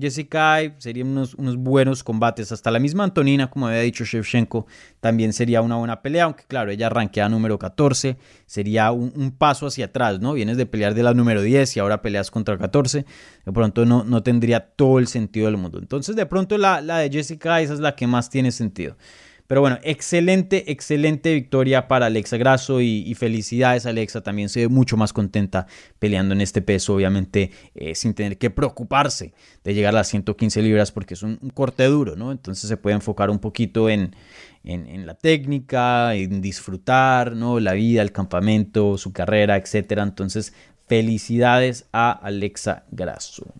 [0.00, 2.52] Jessica serían unos, unos, buenos combates.
[2.52, 4.66] Hasta la misma Antonina, como había dicho Shevchenko,
[5.00, 6.24] también sería una buena pelea.
[6.24, 8.16] Aunque, claro, ella arranquea número 14.
[8.46, 10.32] Sería un, paso hacia atrás, ¿no?
[10.32, 13.04] Vienes de pelear de la número 10 y ahora peleas contra 14.
[13.44, 15.78] De pronto no, no tendría todo el sentido del mundo.
[15.78, 18.96] Entonces, de pronto la, la de Jessica, esa es la que más tiene sentido.
[19.50, 24.20] Pero bueno, excelente, excelente victoria para Alexa Grasso y, felicidades Alexa.
[24.20, 25.66] También se ve mucho más contenta
[25.98, 29.34] peleando en este peso, obviamente eh, sin tener que preocuparse
[29.64, 32.30] de llegar a las 115 libras porque es un, corte duro, ¿no?
[32.30, 34.14] Entonces se puede enfocar un poquito en,
[34.62, 37.58] la técnica, en disfrutar, ¿no?
[37.58, 39.98] La vida, el campamento, su carrera, etc.
[39.98, 40.54] Entonces,
[40.86, 43.52] felicidades a Alexa Grasso.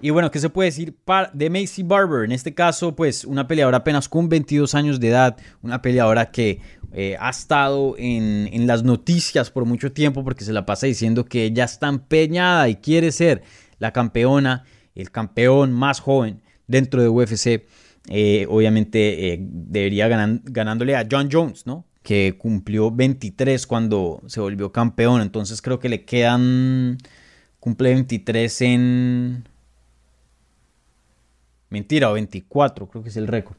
[0.00, 0.94] Y bueno, ¿qué se puede decir
[1.32, 2.24] de Macy Barber?
[2.24, 6.60] En este caso, pues una peleadora apenas con 22 años de edad, una peleadora que
[6.92, 11.24] eh, ha estado en, en, las noticias por mucho tiempo porque se la pasa diciendo
[11.24, 13.42] que ella está empeñada y quiere ser
[13.78, 17.64] la campeona, el campeón más joven dentro de UFC.
[18.08, 21.84] Eh, obviamente eh, debería ganándole a John Jones, ¿no?
[22.02, 25.22] Que cumplió 23 cuando se volvió campeón.
[25.22, 26.98] Entonces creo que le quedan.
[27.58, 29.48] Cumple 23 en.
[31.70, 33.56] Mentira, o 24, creo que es el récord.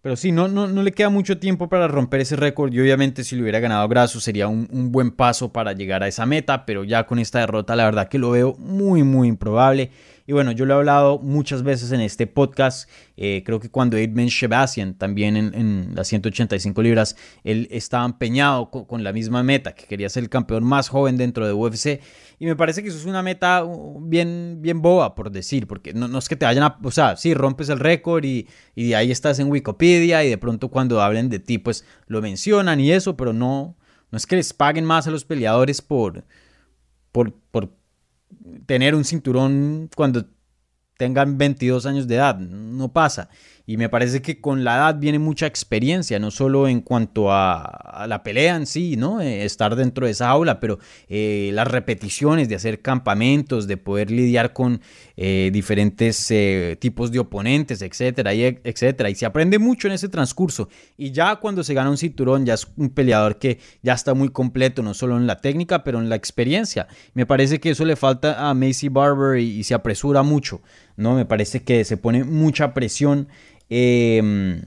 [0.00, 3.24] Pero sí, no, no, no le queda mucho tiempo para romper ese récord y obviamente
[3.24, 6.64] si lo hubiera ganado Grasso sería un, un, buen paso para llegar a esa meta,
[6.66, 9.90] pero ya con esta derrota la verdad que lo veo muy muy improbable.
[10.28, 12.86] Y bueno, yo lo he hablado muchas veces en este podcast.
[13.16, 19.02] Eh, creo que cuando Edmund Shebazian, también en, las 185 libras, él estaba empeñado con,
[19.02, 22.02] la misma meta, que quería ser el campeón más joven dentro de UFC.
[22.38, 25.94] Y me parece que eso es una meta uh, bien, bien boba, por decir, porque
[25.94, 26.78] no, es que te vayan a.
[26.82, 30.36] O sea, sí, rompes el récord y, y de ahí estás en Wikipedia y de
[30.36, 33.78] pronto cuando hablen de ti, pues lo mencionan y eso, pero no,
[34.10, 36.26] no es que les paguen más a los peleadores por,
[37.12, 37.77] por
[38.66, 40.26] tener un cinturón cuando
[40.96, 43.30] tengan 22 años de edad, no pasa.
[43.68, 48.06] Y me parece que con la edad viene mucha experiencia, no solo en cuanto a,
[48.08, 49.20] la pelea en sí, ¿no?
[49.20, 54.10] Eh, estar dentro de esa aula, pero eh, las repeticiones de hacer campamentos, de poder
[54.10, 54.80] lidiar con
[55.18, 56.32] eh, diferentes
[56.78, 59.10] tipos de oponentes, etcétera, etcétera.
[59.10, 60.70] Y se aprende mucho en ese transcurso.
[60.96, 64.30] Y ya cuando se gana un cinturón, ya es un peleador que ya está muy
[64.30, 66.88] completo, no solo en la técnica, pero en la experiencia.
[67.12, 70.62] Me parece que eso le falta a Macy Barber y, y se apresura mucho,
[70.96, 71.16] ¿no?
[71.16, 73.28] Me parece que se pone mucha presión
[73.68, 74.62] Em,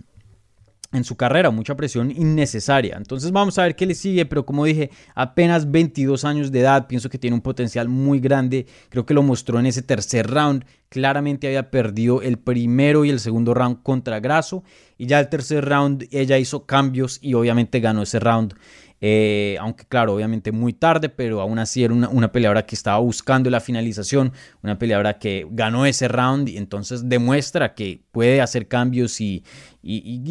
[0.93, 2.97] en su carrera, mucha presión innecesaria.
[2.97, 6.87] Entonces vamos a ver qué le sigue, pero como dije, apenas 22 años de edad,
[6.87, 10.65] pienso que tiene un potencial muy grande, creo que lo mostró en ese tercer round,
[10.89, 14.63] claramente había perdido el primero y el segundo round contra Grasso,
[14.97, 18.55] y ya el tercer round ella hizo cambios y obviamente ganó ese round.
[19.03, 23.49] Eh, aunque claro, obviamente muy tarde, pero aún así era una, peleadora que estaba buscando
[23.49, 29.19] la finalización, una peleadora que ganó ese round y entonces demuestra que puede hacer cambios
[29.19, 29.43] y,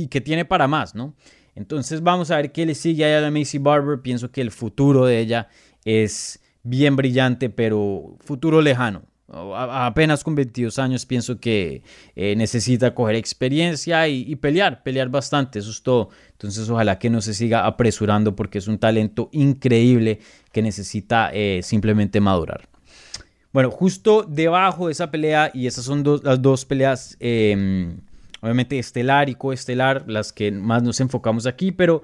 [0.08, 1.16] que tiene para más, ¿no?
[1.56, 4.00] Entonces vamos a ver qué le sigue a la Macy Barber.
[4.00, 5.48] Pienso que el futuro de ella
[5.84, 11.82] es bien brillante, pero futuro lejano apenas con 22 años pienso que
[12.16, 16.10] eh, necesita coger experiencia y, pelear, pelear bastante, eso es todo.
[16.32, 20.20] Entonces ojalá que no se siga apresurando porque es un talento increíble
[20.52, 22.68] que necesita eh, simplemente madurar.
[23.52, 27.98] Bueno, justo debajo de esa pelea, y esas son las dos peleas, em,
[28.40, 32.02] obviamente estelar y coestelar, las que más nos enfocamos aquí, pero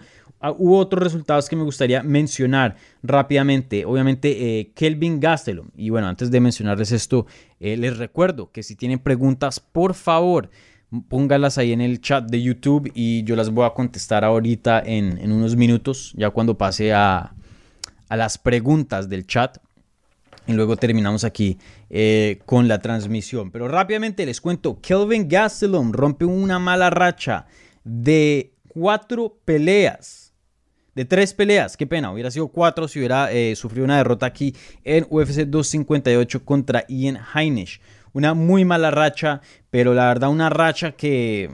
[0.51, 3.85] hubo otros resultados que me gustaría mencionar rápidamente.
[3.85, 5.69] Obviamente, eh, Kelvin Gastelum.
[5.77, 7.27] Y bueno, antes de mencionarles esto,
[7.61, 10.51] eh, les recuerdo que si tienen preguntas, por favor,
[11.09, 15.31] pónganlas ahí en el chat de YouTube y yo las voy a contestar ahorita en,
[15.33, 17.33] unos minutos, ya cuando pase a,
[18.09, 19.59] las preguntas del chat.
[20.49, 21.59] Y luego terminamos aquí
[21.91, 23.51] eh, con la transmisión.
[23.51, 27.47] Pero rápidamente les cuento, Kelvin Gastelum rompe una mala racha
[27.83, 30.26] de cuatro peleas
[30.97, 31.77] de tres peleas.
[31.77, 36.45] Qué pena, hubiera sido cuatro si hubiera eh, sufrido una derrota aquí en UFC 258
[36.45, 37.81] contra Ian Heinisch.
[38.15, 41.51] Una muy mala racha, pero la verdad una racha que,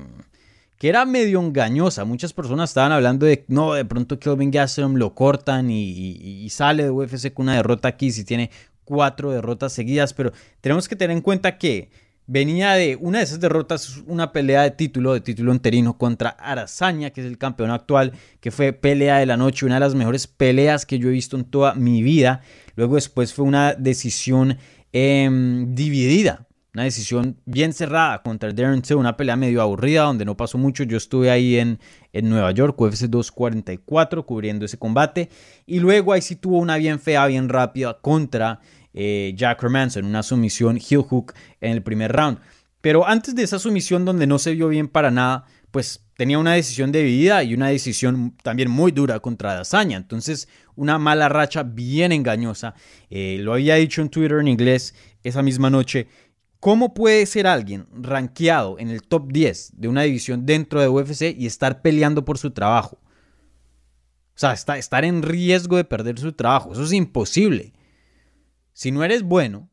[0.79, 2.05] que era medio engañosa.
[2.05, 6.85] Muchas personas estaban hablando de, no, de pronto Kelvin Gastelum lo cortan y, y sale
[6.85, 8.49] de UFC con una derrota aquí si tiene
[8.85, 11.91] cuatro derrotas seguidas, pero tenemos que tener en cuenta que
[12.33, 17.11] venía de una de esas derrotas, una pelea de título, de título enterino contra Arazaña,
[17.11, 20.27] que es el campeón actual, que fue pelea de la noche, una de las mejores
[20.27, 22.41] peleas que yo he visto en toda mi vida.
[22.75, 24.57] Luego después fue una decisión
[24.93, 30.35] em, dividida, una decisión bien cerrada contra Darren Till, una pelea medio aburrida donde no
[30.35, 30.85] pasó mucho.
[30.85, 31.81] Yo estuve ahí en,
[32.15, 35.29] en Nueva York, UFC 244, cubriendo ese combate.
[35.67, 38.61] Y luego ahí sí tuvo una bien fea, bien rápida contra
[38.95, 42.39] eh, Jack Hermanson, una sumisión heel hook en el primer round.
[42.81, 46.53] Pero antes de esa sumisión donde no se vio bien para nada, pues tenía una
[46.53, 49.97] decisión de vida y una decisión también muy dura contra Dazaña.
[49.97, 52.75] Entonces, una mala racha bien engañosa.
[53.09, 56.09] Eh, lo había dicho en Twitter en inglés esa misma noche.
[56.61, 61.35] ¿Cómo puede ser alguien rankeado en el top 10 de una división dentro de UFC
[61.37, 62.99] y estar peleando por su trabajo?
[64.35, 66.73] O sea, estar en riesgo de perder su trabajo.
[66.73, 67.73] Eso es imposible.
[68.73, 69.69] Si no eres bueno,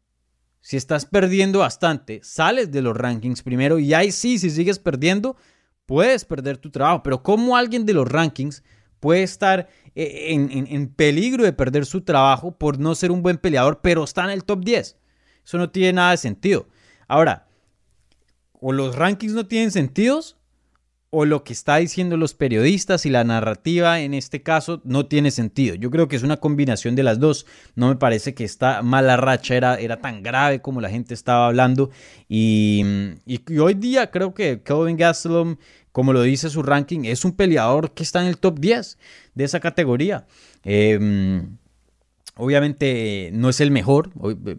[0.61, 5.37] si estás perdiendo bastante, sales de los rankings primero y ahí sí, si sigues perdiendo,
[5.85, 7.01] puedes perder tu trabajo.
[7.03, 8.63] Pero ¿cómo alguien de los rankings
[8.99, 13.79] puede estar eh, en, peligro de perder su trabajo por no ser un buen peleador,
[13.81, 14.97] pero está en el top 10?
[15.45, 16.67] Eso no tiene nada de sentido.
[17.07, 17.47] Ahora,
[18.53, 20.37] o los rankings no tienen sentidos,
[21.11, 25.31] o lo que está diciendo los periodistas y la narrativa en este caso no tiene
[25.31, 25.75] sentido.
[25.75, 27.47] Yo creo que es una combinación de las dos.
[27.75, 31.47] No me parece que esta mala racha era, era tan grave como la gente estaba
[31.47, 31.89] hablando.
[32.27, 32.83] Y,
[33.59, 35.57] hoy día creo que Kelvin Gastelum,
[35.91, 38.99] como lo dice su ranking, es un peleador que está en el top 10
[39.33, 40.27] de esa categoría.
[40.63, 41.57] Em,
[42.35, 44.11] obviamente no es el mejor,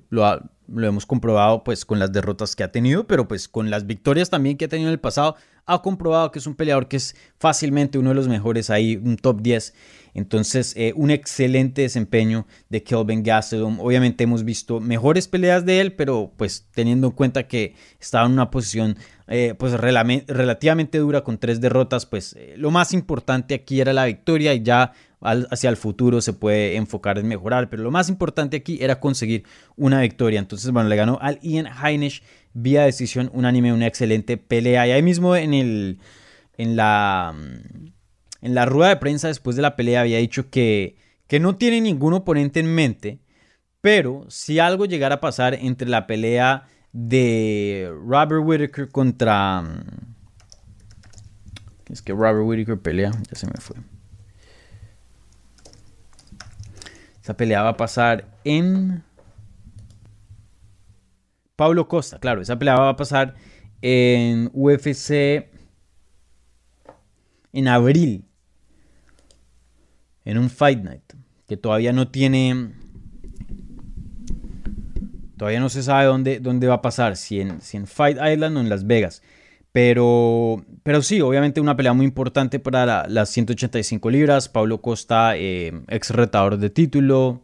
[0.09, 3.87] lo, lo hemos comprobado pues con las derrotas que ha tenido, pero pues con las
[3.87, 6.97] victorias también que ha tenido en el pasado, ha comprobado que es un peleador que
[6.97, 9.75] es fácilmente uno de los mejores ahí, un top 10.
[10.15, 13.79] Entonces, eh, un excelente desempeño de Kelvin Gastelum.
[13.79, 18.33] Obviamente hemos visto mejores peleas de él, pero pues teniendo en cuenta que estaba en
[18.33, 18.97] una posición
[19.33, 24.07] eh, pues relativamente dura con tres derrotas, pues eh, lo más importante aquí era la
[24.07, 28.57] victoria y ya hacia el futuro se puede enfocar en mejorar, pero lo más importante
[28.57, 29.45] aquí era conseguir
[29.77, 30.41] una victoria.
[30.41, 34.89] Entonces, bueno, le ganó al Ian Heinisch vía decisión unánime, una excelente pelea.
[34.89, 36.01] Y ahí mismo en, el,
[36.57, 37.33] en, la,
[38.41, 40.97] en la rueda de prensa después de la pelea había dicho que,
[41.29, 43.21] que no tiene ningún oponente en mente,
[43.81, 49.63] pero si algo llegara a pasar entre la pelea de Robert Whittaker contra...
[51.89, 53.77] Es que Robert Whittaker pelea, ya se me fue.
[57.23, 59.03] Esa pelea va a pasar en...
[61.57, 63.35] Pablo Costa, claro, esa pelea va a pasar
[63.83, 65.47] en UFC
[67.53, 68.25] en abril,
[70.25, 71.13] en un Fight Night,
[71.47, 72.73] que todavía no tiene,
[75.41, 78.59] todavía no se sabe dónde, dónde va a pasar, si en, si en Fight Island
[78.59, 79.23] o en Las Vegas.
[79.73, 84.51] Pero, pero sí, obviamente una pelea muy importante para las 185 libras.
[84.51, 87.41] Pablo Costa, eh, ex retador de título.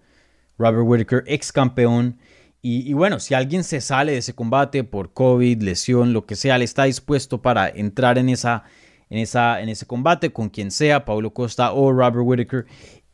[0.58, 2.18] Robert Whitaker, ex campeón.
[2.60, 6.58] Y, bueno, si alguien se sale de ese combate por COVID, lesión, lo que sea,
[6.58, 8.64] le está dispuesto para entrar en, esa,
[9.08, 12.66] en, esa, en ese combate con quien sea, Pablo Costa o Robert Whitaker,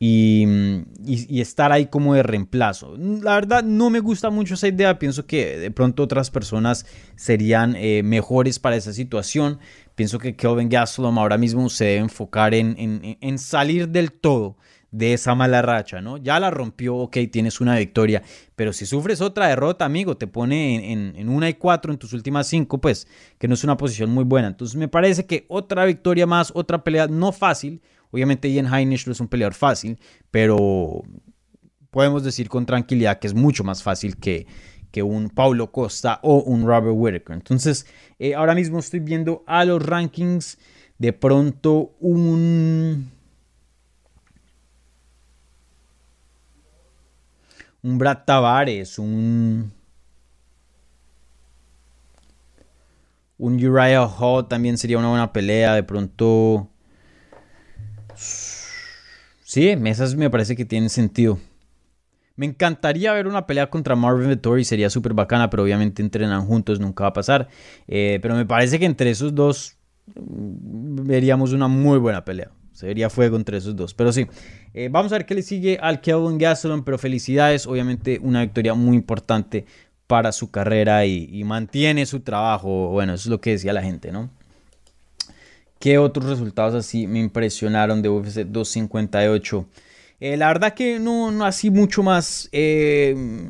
[0.05, 2.95] y, estar ahí como de reemplazo.
[2.97, 6.85] La verdad no me gusta mucho esa idea, pienso que de pronto otras personas
[7.15, 9.59] serían eh, mejores para esa situación.
[9.95, 14.57] Pienso que Kelvin Gastelum ahora mismo se debe enfocar en, en, en salir del todo
[14.91, 16.17] de esa mala racha, ¿no?
[16.17, 18.21] Ya la rompió, ok, tienes una victoria,
[18.55, 22.45] pero si sufres otra derrota, amigo, te pone en, una y cuatro en tus últimas
[22.45, 23.07] cinco, pues
[23.39, 24.49] que no es una posición muy buena.
[24.49, 27.81] Entonces me parece que otra victoria más, otra pelea no fácil,
[28.13, 29.99] obviamente Ian Heinisch no es un peleador fácil,
[30.31, 31.01] pero
[31.89, 34.45] podemos decir con tranquilidad que es mucho más fácil que,
[34.91, 37.35] que un Paulo Costa o un Robert Whittaker.
[37.35, 37.87] Entonces,
[38.19, 40.59] eh, ahora mismo estoy viendo a los rankings.
[40.99, 43.11] De pronto, un
[47.81, 49.71] un Brad Tavares, un,
[53.37, 55.73] un Uriah Hall también sería una buena pelea.
[55.75, 56.69] De pronto,
[59.43, 61.39] sí, esas me parece que tienen sentido.
[62.35, 66.79] Me encantaría ver una pelea contra Marvin Vettori, sería súper bacana, pero obviamente entrenan juntos,
[66.79, 67.47] nunca va a pasar.
[67.87, 69.77] Eh, pero me parece que entre esos dos
[70.15, 72.49] mm, veríamos una muy buena pelea.
[72.71, 73.93] Se vería fuego entre esos dos.
[73.93, 74.25] Pero sí,
[74.73, 76.83] eh, vamos a ver qué le sigue al Kelvin Gastelum.
[76.83, 79.65] Pero felicidades, obviamente una victoria muy importante
[80.07, 82.89] para su carrera y, mantiene su trabajo.
[82.89, 84.29] Bueno, eso es lo que decía la gente, ¿no?
[85.83, 89.65] ¿Qué otros resultados así me impresionaron de UFC 258?
[90.21, 93.49] Eh, la verdad que no, no así mucho más, eh,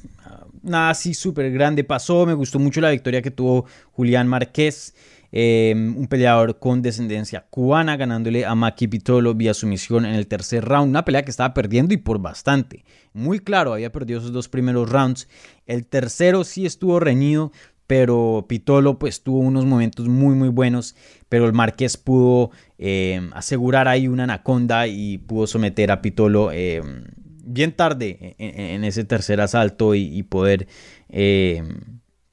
[0.64, 2.26] nada así súper grande pasó.
[2.26, 4.96] Me gustó mucho la victoria que tuvo Julián Márquez.
[5.36, 10.64] Em, un peleador con descendencia cubana ganándole a Maki Pitolo vía sumisión en el tercer
[10.64, 12.86] round, una pelea que estaba perdiendo y por bastante.
[13.14, 15.28] Muy claro, había perdido esos dos primeros rounds.
[15.66, 17.52] El tercero sí estuvo reñido,
[17.88, 20.96] pero Pitolo pues tuvo unos momentos muy muy buenos,
[21.30, 27.04] pero el Marqués pudo em, asegurar ahí una anaconda y pudo someter a Pitolo em,
[27.46, 30.68] bien tarde en, ese tercer asalto y, y poder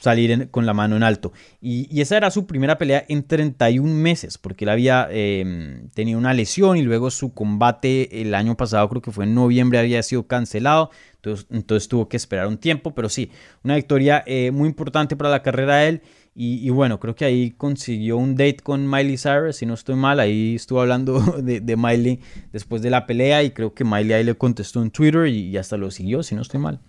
[0.00, 1.32] salir con la mano en alto.
[1.60, 6.34] Y, esa era su primera pelea en 31 meses, porque él había em, tenido una
[6.34, 10.26] lesión y luego su combate el año pasado, creo que fue en noviembre, había sido
[10.26, 10.90] cancelado.
[11.16, 13.30] Entonces, entonces tuvo que esperar un tiempo, pero sí,
[13.62, 16.02] una victoria eh, muy importante para la carrera de él.
[16.42, 20.20] Y, bueno, creo que ahí consiguió un date con Miley Cyrus, si no estoy mal,
[20.20, 24.34] ahí estuvo hablando de, Miley después de la pelea y creo que Miley ahí le
[24.34, 26.80] contestó en Twitter y hasta lo siguió, si no estoy mal.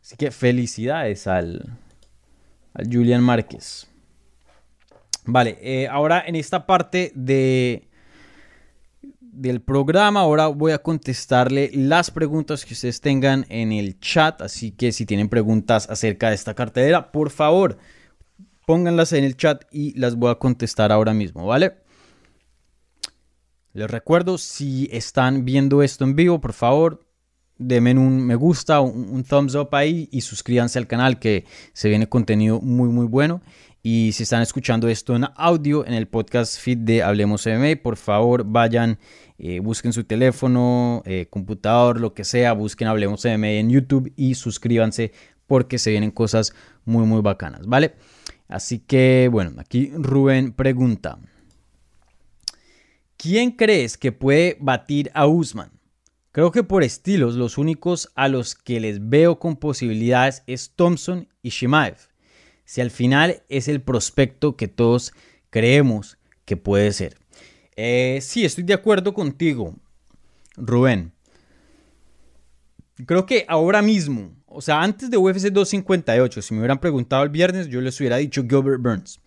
[0.00, 1.76] Así que felicidades al,
[2.84, 3.88] Julian Márquez.
[5.24, 7.88] Vale, eh, ahora en esta parte de,
[9.20, 14.40] del programa, ahora voy a contestarle las preguntas que ustedes tengan en el chat.
[14.40, 17.78] Así que si tienen preguntas acerca de esta cartelera, por favor,
[18.66, 21.74] pónganlas en el chat y las voy a contestar ahora mismo, ¿vale?
[23.72, 27.05] Les recuerdo, si están viendo esto en vivo, por favor,
[27.58, 32.08] denme un me gusta, un, thumbs up ahí y suscríbanse al canal que se viene
[32.08, 33.42] contenido muy muy bueno.
[33.82, 37.96] Y si están escuchando esto en audio en el podcast feed de Hablemos MMA, por
[37.96, 38.98] favor vayan,
[39.38, 44.34] eh, busquen su teléfono, eh, computador, lo que sea, busquen Hablemos MMA en YouTube y
[44.34, 45.12] suscríbanse
[45.46, 46.52] porque se vienen cosas
[46.84, 47.94] muy muy bacanas, ¿vale?
[48.48, 51.18] Así que bueno, aquí Rubén pregunta.
[53.16, 55.75] ¿Quién crees que puede batir a Usman?
[56.36, 61.28] Creo que por estilos los únicos a los que les veo con posibilidades es Thompson
[61.40, 61.96] y Shimaev.
[62.66, 65.14] Si al final es el prospecto que todos
[65.48, 67.16] creemos que puede ser.
[67.74, 69.76] Eh, sí, estoy de acuerdo contigo,
[70.58, 71.10] Rubén.
[73.06, 77.30] Creo que ahora mismo, o sea, antes de UFC 258, si me hubieran preguntado el
[77.30, 79.20] viernes, yo les hubiera dicho Gilbert Burns.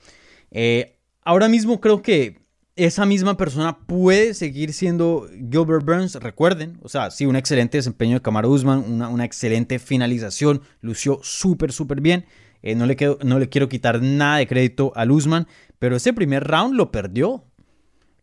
[0.52, 2.40] Eh, ahora mismo creo que
[2.86, 6.16] esa misma persona puede seguir siendo Gilbert Burns.
[6.16, 11.72] Recuerden, o sea, sí, un excelente desempeño de Kamaru Usman, una, excelente finalización, lució súper,
[11.72, 12.26] súper bien.
[12.62, 16.46] Eh, no, le no le quiero quitar nada de crédito a Usman, pero ese primer
[16.46, 17.44] round lo perdió.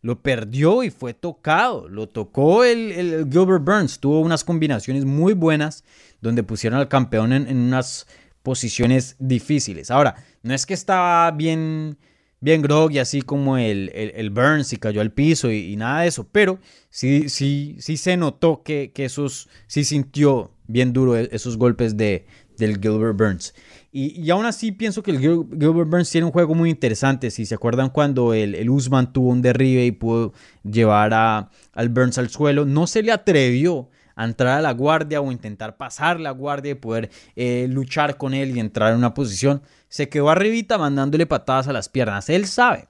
[0.01, 1.87] Lo perdió y fue tocado.
[1.89, 3.99] Lo tocó el, Gilbert Burns.
[3.99, 5.83] Tuvo unas combinaciones muy buenas
[6.21, 8.07] donde pusieron al campeón en, en unas
[8.43, 9.91] posiciones difíciles.
[9.91, 11.97] Ahora, no es que estaba bien
[12.39, 16.27] bien groggy, así como el, el, Burns y cayó al piso y, nada de eso,
[16.31, 16.59] pero
[16.89, 21.97] sí, sí, sí se notó que, que esos, sí sintió bien duro e, esos golpes
[21.97, 22.25] de,
[22.57, 23.53] del Gilbert Burns.
[23.91, 27.31] Y, y, aún así pienso que el Gilbert Burns tiene un juego muy interesante.
[27.31, 30.33] Si se acuerdan cuando el, el Usman tuvo un derribe y pudo
[30.63, 35.21] llevar a, al Burns al suelo, no se le atrevió a entrar a la guardia
[35.21, 39.13] o intentar pasar la guardia y poder eh, luchar con él y entrar en una
[39.13, 39.61] posición.
[39.87, 42.29] Se quedó arribita mandándole patadas a las piernas.
[42.29, 42.87] Él sabe.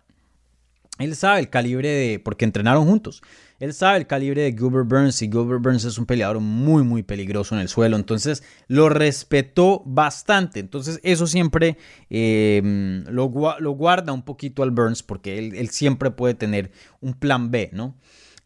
[1.00, 2.20] Él sabe el calibre de...
[2.20, 3.22] porque entrenaron juntos.
[3.60, 7.04] Él sabe el calibre de Gilbert Burns y Gilbert Burns es un peleador muy muy
[7.04, 7.98] peligroso en el suelo.
[7.98, 10.62] Entonces lo respetó bastante.
[10.62, 11.78] Entonces eso siempre
[12.10, 16.72] em, lo, guarda un poquito al Burns porque él siempre puede tener
[17.02, 17.96] un plan B, ¿no?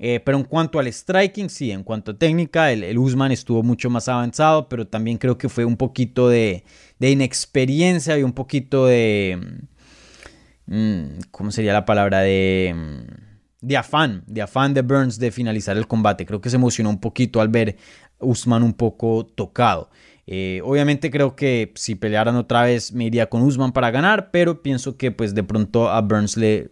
[0.04, 3.88] Eh, pero en cuanto al striking, sí, en cuanto a técnica, el, Usman estuvo mucho
[3.92, 6.64] más avanzado, pero también creo que fue un poquito de,
[7.00, 9.60] inexperiencia y un poquito de...
[10.66, 12.22] Mm, ¿Cómo sería la palabra?
[12.22, 16.26] De, mm, de afán, de afán de Burns de finalizar el combate.
[16.26, 17.78] Creo que se emocionó un poquito al ver
[18.20, 19.92] Usman un poco tocado.
[20.26, 24.64] Eh, obviamente creo que si pelearan otra vez me iría con Usman para ganar, pero
[24.64, 26.72] pienso que pues de pronto a Burns le,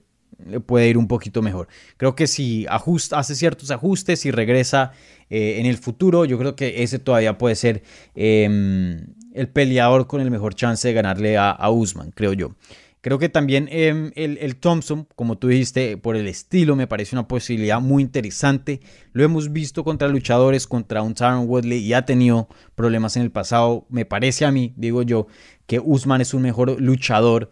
[0.65, 1.67] puede ir un poquito mejor.
[1.97, 4.91] Creo que si ajusta, hace ciertos ajustes y regresa
[5.29, 7.83] eh, en el futuro, yo creo que ese todavía puede ser
[8.15, 12.55] em, el peleador con el mejor chance de ganarle a, Usman, creo yo.
[13.01, 17.29] Creo que también em, el, Thompson, como tú dijiste, por el estilo, me parece una
[17.29, 18.81] posibilidad muy interesante.
[19.13, 23.31] Lo hemos visto contra luchadores, contra un Tyron Woodley y ha tenido problemas en el
[23.31, 23.85] pasado.
[23.89, 25.27] Me parece a mí, digo yo,
[25.65, 27.51] que Usman es un mejor luchador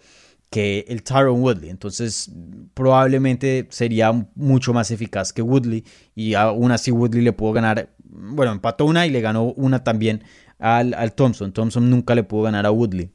[0.50, 1.70] que el Tyron Woodley.
[1.70, 2.32] Entonces,
[2.74, 5.84] probablemente sería mucho más eficaz que Woodley.
[6.16, 7.94] Y aún así, Woodley le pudo ganar.
[8.04, 10.24] Bueno, empató una y le ganó una también
[10.60, 11.52] al, al Thompson.
[11.52, 13.12] Thompson nunca le pudo ganar a Woodley.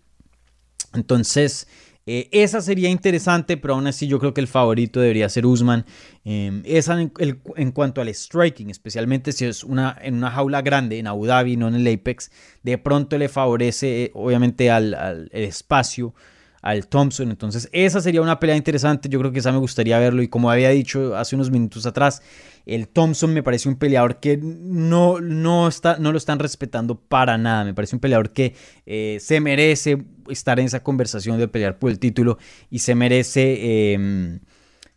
[0.95, 1.67] Entonces,
[2.05, 5.87] eh, esa sería interesante, pero aún así yo creo que el favorito debería ser Usman.
[6.25, 11.07] Em, esa en, cuanto al striking, especialmente si es una, en una jaula grande, en
[11.07, 12.31] Abu Dhabi, no en el Apex,
[12.63, 16.15] de pronto le favorece obviamente al, al espacio
[16.63, 17.31] al Thompson.
[17.31, 19.09] Entonces, esa sería una pelea interesante.
[19.09, 20.23] Yo creo que esa me gustaría verlo.
[20.23, 22.23] Y como había dicho hace unos minutos atrás,
[22.65, 27.37] el Thompson me parece un peleador que no, no, está, no lo están respetando para
[27.37, 27.65] nada.
[27.65, 28.55] Me parece un peleador que
[28.87, 32.39] eh, se merece estar en esa conversación de pelear por el título
[32.71, 33.93] y se merece.
[33.93, 34.41] Em,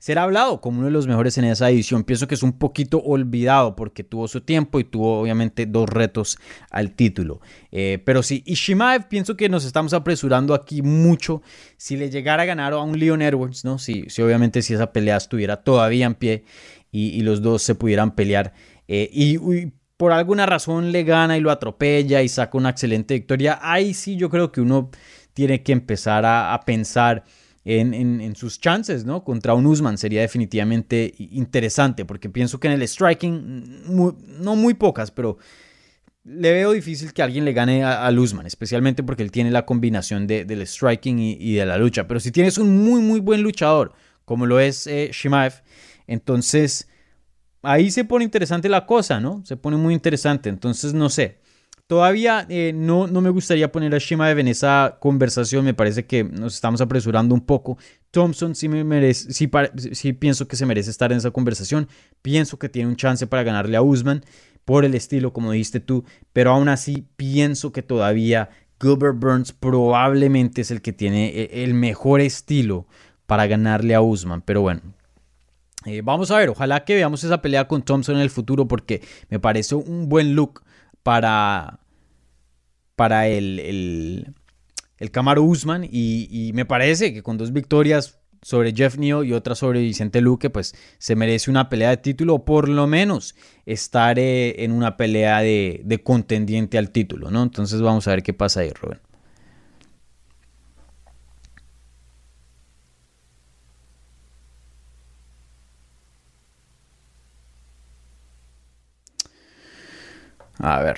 [0.06, 2.04] ser hablado como uno de los mejores en esa edición.
[2.04, 6.38] Pienso que es un poquito olvidado porque tuvo su tiempo y tuvo obviamente dos retos
[6.70, 7.42] al título.
[7.72, 11.42] Eh, pero sí, Ishimaev pienso que nos estamos apresurando aquí mucho.
[11.78, 13.80] Si le llegara a ganar a un Leon Edwards, ¿no?
[13.80, 16.44] Si, si obviamente si esa pelea estuviera todavía en pie
[16.92, 18.54] y, los dos se pudieran pelear.
[18.88, 19.40] Eh, y,
[19.98, 23.58] por alguna razón le gana y lo atropella y saca una excelente victoria.
[23.60, 24.92] Ahí sí yo creo que uno
[25.34, 27.24] tiene que empezar a pensar
[27.66, 29.24] en, sus chances, ¿no?
[29.24, 35.10] Contra un Usman sería definitivamente interesante, porque pienso que en el striking, no muy pocas,
[35.12, 35.38] pero
[36.26, 40.26] le veo difícil que alguien le gane al Usman, especialmente porque él tiene la combinación
[40.28, 42.08] del striking y, de la lucha.
[42.08, 43.94] Pero si tienes un muy, muy buen luchador,
[44.26, 45.62] como lo es eh, Shimaev,
[46.08, 46.88] entonces
[47.62, 49.44] ahí se pone interesante la cosa, ¿no?
[49.46, 50.50] Se pone muy interesante.
[50.50, 51.40] Entonces, no sé.
[51.88, 56.24] Todavía eh, no, no me gustaría poner a Shimaev en esa conversación, me parece que
[56.24, 57.78] nos estamos apresurando un poco.
[58.10, 61.88] Thompson sí, me merece, sí, pienso que se merece estar en esa conversación.
[62.24, 64.24] Pienso que tiene un chance para ganarle a Usman
[64.64, 66.06] por el estilo, como dijiste tú.
[66.34, 68.50] Pero aún así, pienso que todavía
[68.82, 72.88] Gilbert Burns probablemente es el que tiene e, el mejor estilo
[73.28, 74.42] para ganarle a Usman.
[74.42, 74.82] Pero bueno,
[75.86, 79.04] eh, vamos a ver, ojalá que veamos esa pelea con Thompson en el futuro porque
[79.30, 80.64] me parece un buen look
[81.06, 81.82] para,
[82.96, 84.34] para el, el,
[84.98, 89.54] el Camaro Usman y, me parece que con dos victorias sobre Jeff Neal y otra
[89.54, 93.36] sobre Vicente Luque, pues se merece una pelea de título o por lo menos
[93.68, 97.44] estar eh, en una pelea de, de, contendiente al título, ¿no?
[97.44, 99.00] Entonces vamos a ver qué pasa ahí, Rubén.
[110.66, 110.98] A ver.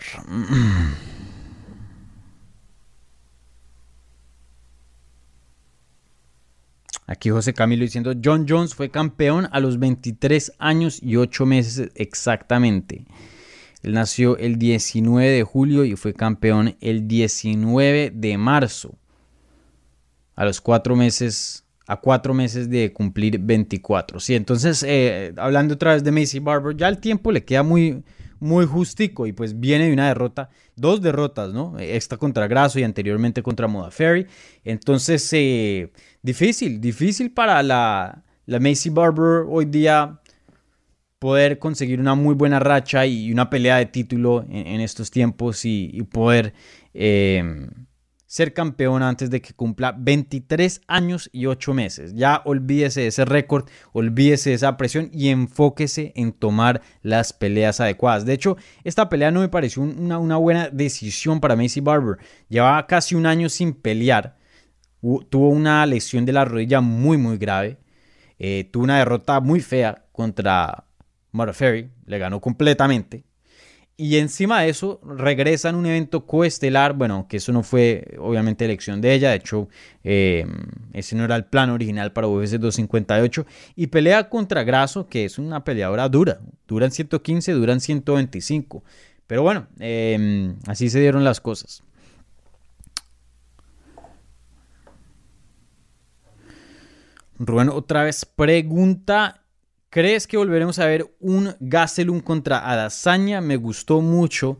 [7.06, 11.92] Aquí José Camilo diciendo, John Jones fue campeón a los 23 años y 8 meses
[11.96, 13.06] exactamente.
[13.84, 18.98] Él nació el 19 de julio y fue campeón el 19 de marzo.
[20.36, 24.22] A los 4 meses, a 4 meses de cumplir 24.
[24.22, 28.06] Sí, entonces, eh, hablando otra vez de Macy Barber, ya el tiempo le queda muy,
[28.40, 31.78] muy justico y pues viene de una derrota, dos derrotas, ¿no?
[31.80, 34.28] Esta contra Grasso y anteriormente contra Ferry.
[34.64, 40.20] Entonces, eh, difícil, difícil para la, la Macy Barber hoy día
[41.20, 46.04] poder conseguir una muy buena racha y una pelea de título en, estos tiempos y,
[46.12, 46.54] poder
[46.94, 47.70] eh,
[48.28, 52.14] ser campeón antes de que cumpla 23 años y 8 meses.
[52.14, 57.80] Ya olvídese de ese récord, olvídese de esa presión y enfóquese en tomar las peleas
[57.80, 58.26] adecuadas.
[58.26, 62.18] De hecho, esta pelea no me pareció una, buena decisión para Macy Barber.
[62.50, 64.38] Llevaba casi un año sin pelear.
[65.02, 67.78] Tuvo una lesión de la rodilla muy, muy grave.
[68.40, 70.84] Eh, tuvo una derrota muy fea contra
[71.32, 71.90] Mara Ferry.
[72.06, 73.27] Le ganó completamente.
[74.00, 78.64] Y encima de eso, regresa en un evento coestelar, bueno, que eso no fue obviamente
[78.64, 79.70] elección de ella, de hecho,
[80.04, 85.26] em, ese no era el plan original para UFC 258, y pelea contra Grasso, que
[85.26, 88.84] es una peleadora dura, duran 115, duran 125,
[89.26, 91.82] pero bueno, em, así se dieron las cosas.
[97.40, 99.44] Rubén otra vez pregunta
[99.90, 103.40] ¿Crees que volveremos a ver un Gastelum contra Adesanya?
[103.40, 104.60] Me gustó mucho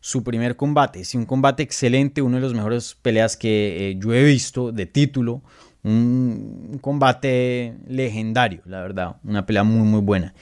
[0.00, 1.04] su primer combate.
[1.04, 4.84] Sí, un combate excelente, uno de los mejores peleas que eh, yo he visto de
[4.84, 5.42] título.
[5.82, 9.16] Un, combate legendario, la verdad.
[9.24, 10.34] Una pelea muy, muy buena.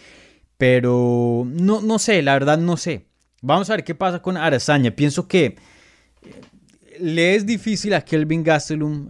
[0.59, 3.07] Pero no, no sé, la verdad no sé.
[3.43, 4.97] Vamos a ver qué pasa con Adesanya.
[4.97, 5.57] Pienso que eh,
[7.01, 9.09] le es difícil a Kelvin Gastelum.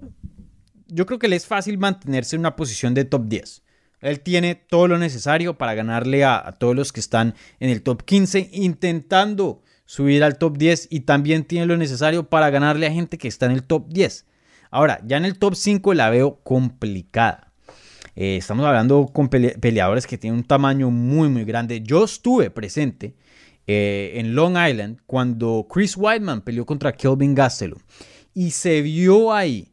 [0.89, 3.63] Yo creo que le es fácil mantenerse en una posición de top 10.
[4.01, 8.03] Él tiene todo lo necesario para ganarle a, todos los que están en el top
[8.05, 13.19] 15, intentando subir al top 10 y también tiene lo necesario para ganarle a gente
[13.19, 14.27] que está en el top 10.
[14.71, 17.53] Ahora, ya en el top 5 la veo complicada.
[18.15, 21.83] Eh, estamos hablando con peleadores que tienen un tamaño muy, muy grande.
[21.83, 23.15] Yo estuve presente
[23.67, 27.79] eh, en Long Island cuando Chris Whiteman peleó contra Kelvin Gastelum
[28.33, 29.73] y se vio ahí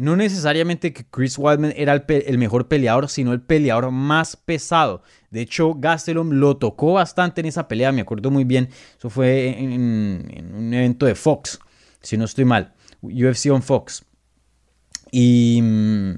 [0.00, 5.02] no necesariamente que Chris Weidman era el, mejor peleador, sino el peleador más pesado.
[5.30, 8.70] De hecho, Gastelum lo tocó bastante en esa pelea, me acuerdo muy bien.
[8.98, 11.60] Eso fue en, un evento de Fox,
[12.00, 12.72] si no estoy mal.
[13.02, 14.02] UFC on Fox.
[15.12, 16.16] Y, mm,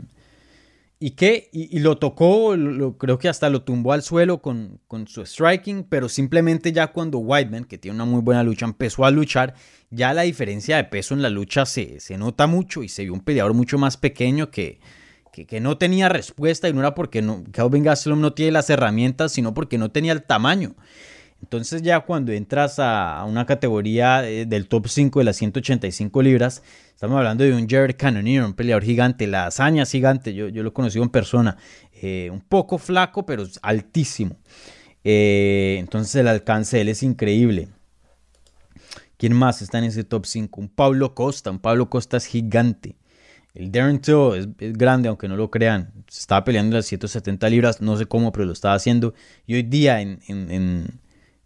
[1.05, 1.49] ¿Y qué?
[1.51, 2.55] Y, lo tocó,
[2.97, 7.65] creo que hasta lo tumbó al suelo con, su striking, pero simplemente ya cuando Whiteman,
[7.65, 9.55] que tiene una muy buena lucha, empezó a luchar,
[9.91, 13.15] ya la diferencia de peso en la lucha se, se nota mucho y se vio
[13.15, 14.79] un peleador mucho más pequeño que,
[15.33, 19.33] que, no tenía respuesta y no era porque no, Calvin Gastelum no tiene las herramientas,
[19.33, 20.77] sino porque no tenía el tamaño.
[21.43, 26.63] Entonces ya cuando entras a una categoría eh, del top 5 de las 185 libras,
[26.95, 30.71] estamos hablando de un Jared Cannonier, un peleador gigante, la hazaña gigante, yo, yo lo
[30.71, 31.57] he conocido en persona,
[32.01, 34.37] eh, un poco flaco pero altísimo.
[35.05, 37.69] Eh, entonces el alcance de él es increíble.
[39.17, 40.61] ¿Quién más está en ese top 5?
[40.61, 42.97] Un Pablo Costa, un Pablo Costa es gigante.
[43.55, 45.93] El Darren Till es, grande, aunque no lo crean.
[46.09, 49.15] Se estaba peleando en las 170 libras, no sé cómo, pero lo estaba haciendo.
[49.47, 50.21] Y hoy día en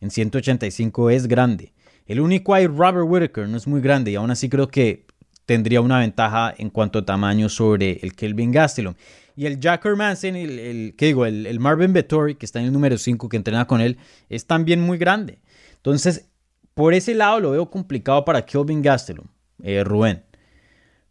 [0.00, 1.72] en 185 es grande.
[2.06, 5.06] El único hay Robert Whitaker, no es muy grande y aún así creo que
[5.46, 8.94] tendría una ventaja en cuanto a tamaño sobre el Kelvin Gastelum.
[9.36, 11.24] Y el Jack Hermansen, el, el, ¿qué digo?
[11.24, 14.80] El, Marvin Vettori, que está en el número 5, que entrena con él, es también
[14.80, 15.38] muy grande.
[15.76, 16.28] Entonces,
[16.74, 19.26] por ese lado lo veo complicado para Kelvin Gastelum,
[19.62, 20.24] eh, Rubén.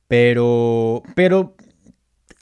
[0.08, 1.56] Pero, pero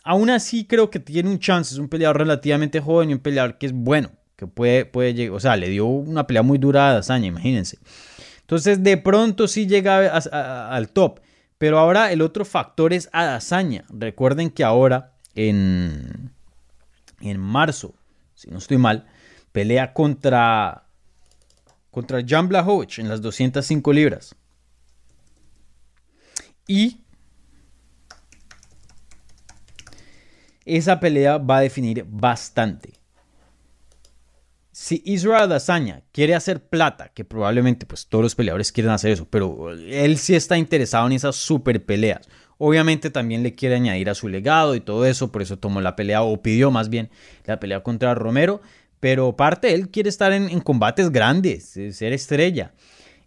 [0.04, 1.74] aún así creo que tiene un chance.
[1.74, 5.36] Es un peleador relativamente joven y un peleador que es bueno, que puede, puede llegar.
[5.36, 7.78] O sea, le dio una pelea muy dura a Dazaña, imagínense.
[8.42, 11.20] Entonces, de pronto sí llega al top.
[11.64, 13.86] Pero ahora el otro factor es Adazaña.
[13.88, 16.34] Recuerden que ahora, en,
[17.22, 17.96] en marzo,
[18.36, 19.08] si no estoy mal,
[19.54, 20.90] pelea contra,
[21.90, 24.36] contra Jan Blachowicz en las 205 libras.
[26.68, 27.00] Y
[30.66, 33.00] esa pelea va a definir bastante.
[34.74, 39.28] Si Israel Adesanya quiere hacer plata, que probablemente pues todos los peleadores quieren hacer eso,
[39.30, 42.28] pero él sí está interesado en esas super peleas.
[42.58, 45.96] Obviamente también le quiere añadir a su legado y todo eso, por eso tomó la
[45.96, 47.12] pelea o pidió más bien
[47.46, 48.62] la pelea contra Romero,
[49.00, 52.74] pero parte él quiere estar en, combates grandes, ser estrella.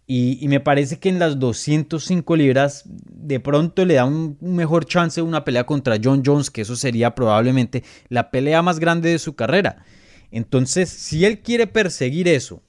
[0.05, 5.21] Y, me parece que en las 205 libras de pronto le da un, mejor chance
[5.21, 9.35] una pelea contra John Jones, que eso sería probablemente la pelea más grande de su
[9.35, 9.85] carrera.
[10.31, 12.61] Entonces, si él quiere perseguir eso,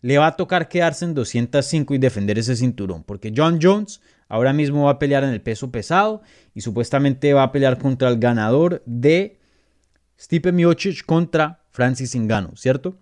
[0.00, 4.52] le va a tocar quedarse en 205 y defender ese cinturón, porque John Jones ahora
[4.52, 6.22] mismo va a pelear en el peso pesado
[6.54, 9.38] y supuestamente va a pelear contra el ganador de
[10.18, 12.98] Stipe Miocic contra Francis Ngannou, ¿cierto?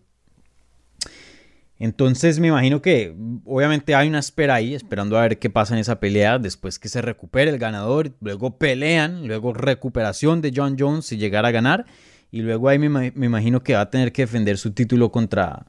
[1.78, 3.12] Entonces me imagino que
[3.44, 6.88] obviamente hay una espera ahí, esperando a ver qué pasa en esa pelea, después que
[6.88, 11.86] se recupere el ganador, luego pelean, luego recuperación de John Jones si llegara a ganar,
[12.32, 15.66] y luego ahí me, imagino que va a tener que defender su título contra,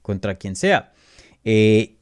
[0.00, 0.92] contra quien sea.
[1.44, 1.96] Eh,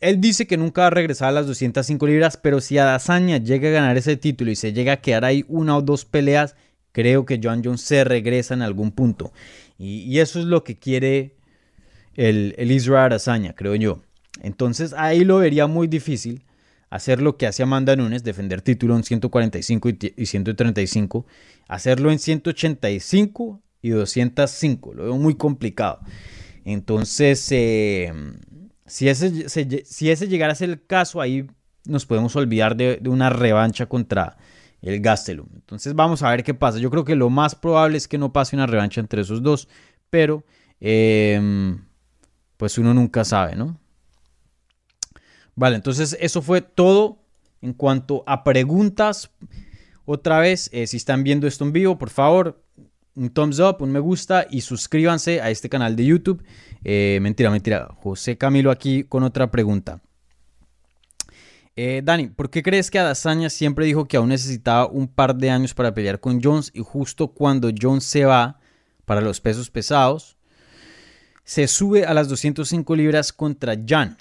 [0.00, 3.68] él dice que nunca va a regresar a las 205 libras, pero si Adesanya llega
[3.68, 6.54] a ganar ese título y se llega a quedar ahí una o dos peleas,
[6.92, 9.32] creo que John Jones se regresa en algún punto.
[9.76, 11.34] y eso es lo que quiere
[12.14, 14.02] el, el Israel Azaña, creo yo.
[14.40, 16.44] Entonces ahí lo vería muy difícil
[16.92, 21.24] hacer lo que hace Amanda Nunes, defender título en 145 y 135,
[21.66, 26.00] hacerlo en 185 y 205, lo veo muy complicado.
[26.66, 28.12] Entonces, eh,
[28.84, 29.48] si, ese,
[29.86, 31.46] si ese llegara a ser el caso, ahí
[31.86, 34.36] nos podemos olvidar de, una revancha contra
[34.82, 35.48] el Gastelum.
[35.54, 36.78] Entonces vamos a ver qué pasa.
[36.78, 39.66] Yo creo que lo más probable es que no pase una revancha entre esos dos,
[40.10, 40.44] pero...
[40.78, 41.40] Eh,
[42.62, 43.80] pues uno nunca sabe, ¿no?
[45.54, 47.18] Vale, entonces eso fue todo
[47.60, 49.30] en cuanto a preguntas.
[50.04, 52.62] Otra vez, eh, si están viendo esto en vivo, por favor,
[53.14, 56.42] un thumbs up, un me gusta y suscríbanse a este canal de YouTube.
[56.84, 57.88] Eh, mentira, mentira.
[58.02, 60.00] José Camilo aquí con otra pregunta.
[61.74, 65.50] Eh, Dani, ¿por qué crees que Adazaña siempre dijo que aún necesitaba un par de
[65.50, 68.60] años para pelear con Jones y justo cuando Jones se va
[69.06, 70.36] para los pesos pesados,
[71.44, 74.18] se sube a las 205 libras contra Jan?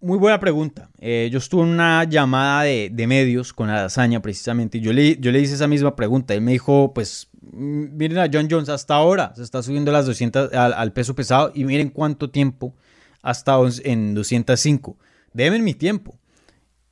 [0.00, 0.90] Muy buena pregunta.
[1.00, 5.32] Eh, yo estuve en una llamada de, medios con Adazaña precisamente y yo le, yo
[5.32, 6.34] le hice esa misma pregunta.
[6.34, 10.52] Él me dijo, pues miren a John Jones, hasta ahora se está subiendo las 200
[10.52, 12.76] al, peso pesado y miren cuánto tiempo
[13.22, 14.96] ha estado en 205.
[15.32, 16.16] Deben mi tiempo.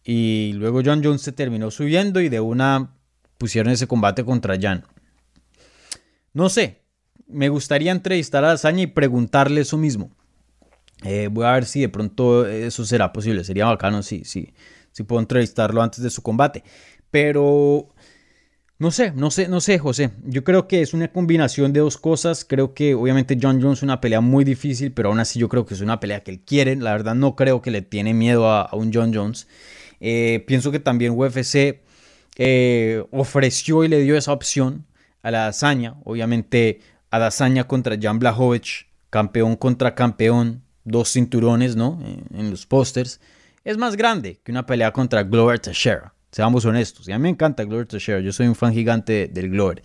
[0.02, 2.96] Y luego John Jones se terminó subiendo y de una
[3.38, 4.84] pusieron ese combate contra Jan.
[6.32, 6.82] No sé,
[7.28, 10.10] me gustaría entrevistar a Dazaña y preguntarle eso mismo.
[11.04, 13.44] Eh, voy a ver si de pronto eso será posible.
[13.44, 14.54] Sería bacano si, si,
[14.92, 16.62] si puedo entrevistarlo antes de su combate.
[17.10, 17.88] Pero
[18.78, 20.10] no sé, no sé, no sé, José.
[20.24, 22.44] Yo creo que es una combinación de dos cosas.
[22.44, 25.64] Creo que obviamente John Jones es una pelea muy difícil, pero aún así yo creo
[25.64, 26.76] que es una pelea que él quiere.
[26.76, 29.48] La verdad no creo que le tiene miedo a, un John Jones.
[30.00, 31.80] Eh, pienso que también UFC
[32.36, 34.84] eh, ofreció y le dio esa opción
[35.22, 35.96] a la hazaña.
[36.04, 36.80] Obviamente
[37.10, 41.98] Adazaña contra Jan Blachowicz, campeón contra campeón, dos cinturones, ¿no?
[42.32, 43.20] En, los pósters.
[43.64, 46.14] Es más grande que una pelea contra Glover Teixeira.
[46.30, 47.08] Seamos honestos.
[47.08, 48.20] Y a mí me encanta Glover Teixeira.
[48.20, 49.82] Yo soy un fan gigante del Glover.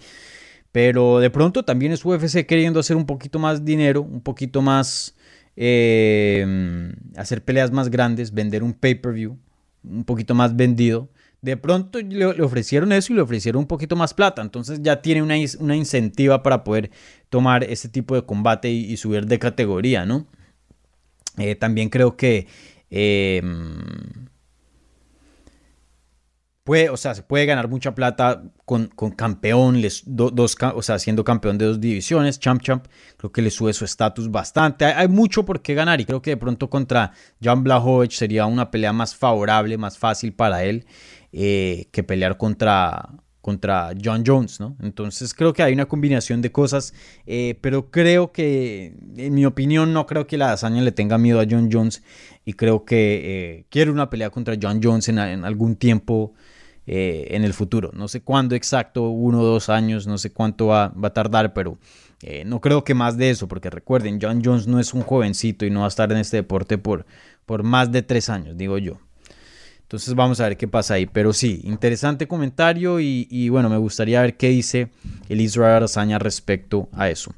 [0.72, 5.16] Pero de pronto también es UFC queriendo hacer un poquito más dinero, un poquito más...
[5.58, 9.38] Eh, hacer peleas más grandes, vender un pay-per-view,
[9.84, 11.10] un poquito más vendido
[11.41, 14.41] de pronto le, ofrecieron eso y le ofrecieron un poquito más plata.
[14.41, 16.91] Entonces ya tiene una, una incentiva para poder
[17.30, 20.28] tomar ese tipo de combate y, subir de categoría, ¿no?
[21.42, 22.48] Eh, también creo que
[22.89, 23.82] em,
[26.64, 31.00] puede, o sea, se puede ganar mucha plata con, con campeón, les, dos, o sea,
[31.00, 32.86] siendo campeón de dos divisiones, champ champ,
[33.18, 34.86] creo que le sube su estatus bastante.
[34.86, 37.12] Hay, mucho por qué ganar y creo que de pronto contra
[37.42, 40.86] Jan Blachowicz sería una pelea más favorable, más fácil para él.
[41.34, 43.10] Eh, que pelear contra,
[43.42, 44.76] contra John Jones, ¿no?
[44.82, 46.94] Entonces creo que hay una combinación de cosas,
[47.26, 51.39] eh, pero creo que, en mi opinión, no creo que la hazaña le tenga miedo
[51.39, 52.04] a John Jones
[52.46, 56.34] y creo que eh, quiere una pelea contra John Jones en, algún tiempo
[56.86, 57.92] eh, en el futuro.
[57.94, 61.78] No sé cuándo exacto, uno o dos años, no sé cuánto va, a tardar, pero
[62.22, 65.66] eh, no creo que más de eso, porque recuerden, John Jones no es un jovencito
[65.66, 67.06] y no va a estar en este deporte por,
[67.46, 69.00] por más de tres años, digo yo.
[69.92, 71.06] Entonces vamos a ver qué pasa ahí.
[71.06, 74.88] Pero sí, interesante comentario y, bueno, me gustaría ver qué dice
[75.28, 77.34] el Israel Arazaña respecto a eso.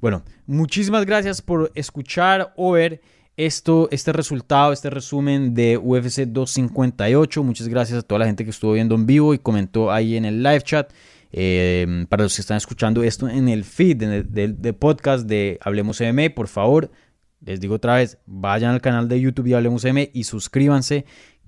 [0.00, 3.00] Bueno, muchísimas gracias por escuchar o ver
[3.36, 7.44] esto, este resultado, este resumen de UFC 258.
[7.44, 10.24] Muchas gracias a toda la gente que estuvo viendo en vivo y comentó ahí en
[10.24, 10.90] el live chat.
[11.30, 16.34] Eh, para los que están escuchando esto en el feed de, podcast de Hablemos MMA,
[16.34, 16.90] por favor,
[17.40, 21.04] les digo otra vez, vayan al canal de YouTube de Hablemos MMA y suscríbanse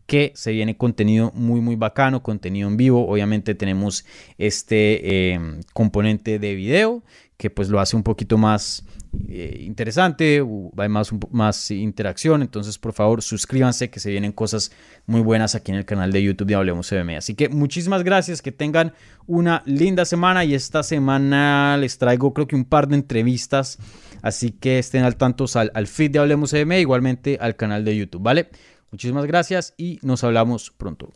[0.07, 3.09] que se viene contenido muy muy bacano, contenido en vivo.
[3.09, 4.05] Obviamente tenemos
[4.39, 7.03] este em, componente de video
[7.37, 8.85] que pues lo hace un poquito más
[9.29, 10.43] eh, interesante,
[10.77, 14.73] hay más, más interacción, entonces por favor suscríbanse que se vienen cosas
[15.07, 17.17] muy buenas aquí en el canal de YouTube de Hablemos CBM.
[17.17, 18.95] Así que muchísimas gracias, que tengan
[19.27, 23.79] una linda semana y esta semana les traigo creo que un par de entrevistas,
[24.23, 27.97] así que estén al tanto al, al feed de Hablemos CBM, igualmente al canal de
[27.97, 28.49] YouTube, ¿vale?
[28.97, 31.13] Muchísimas gracias y nos hablamos pronto.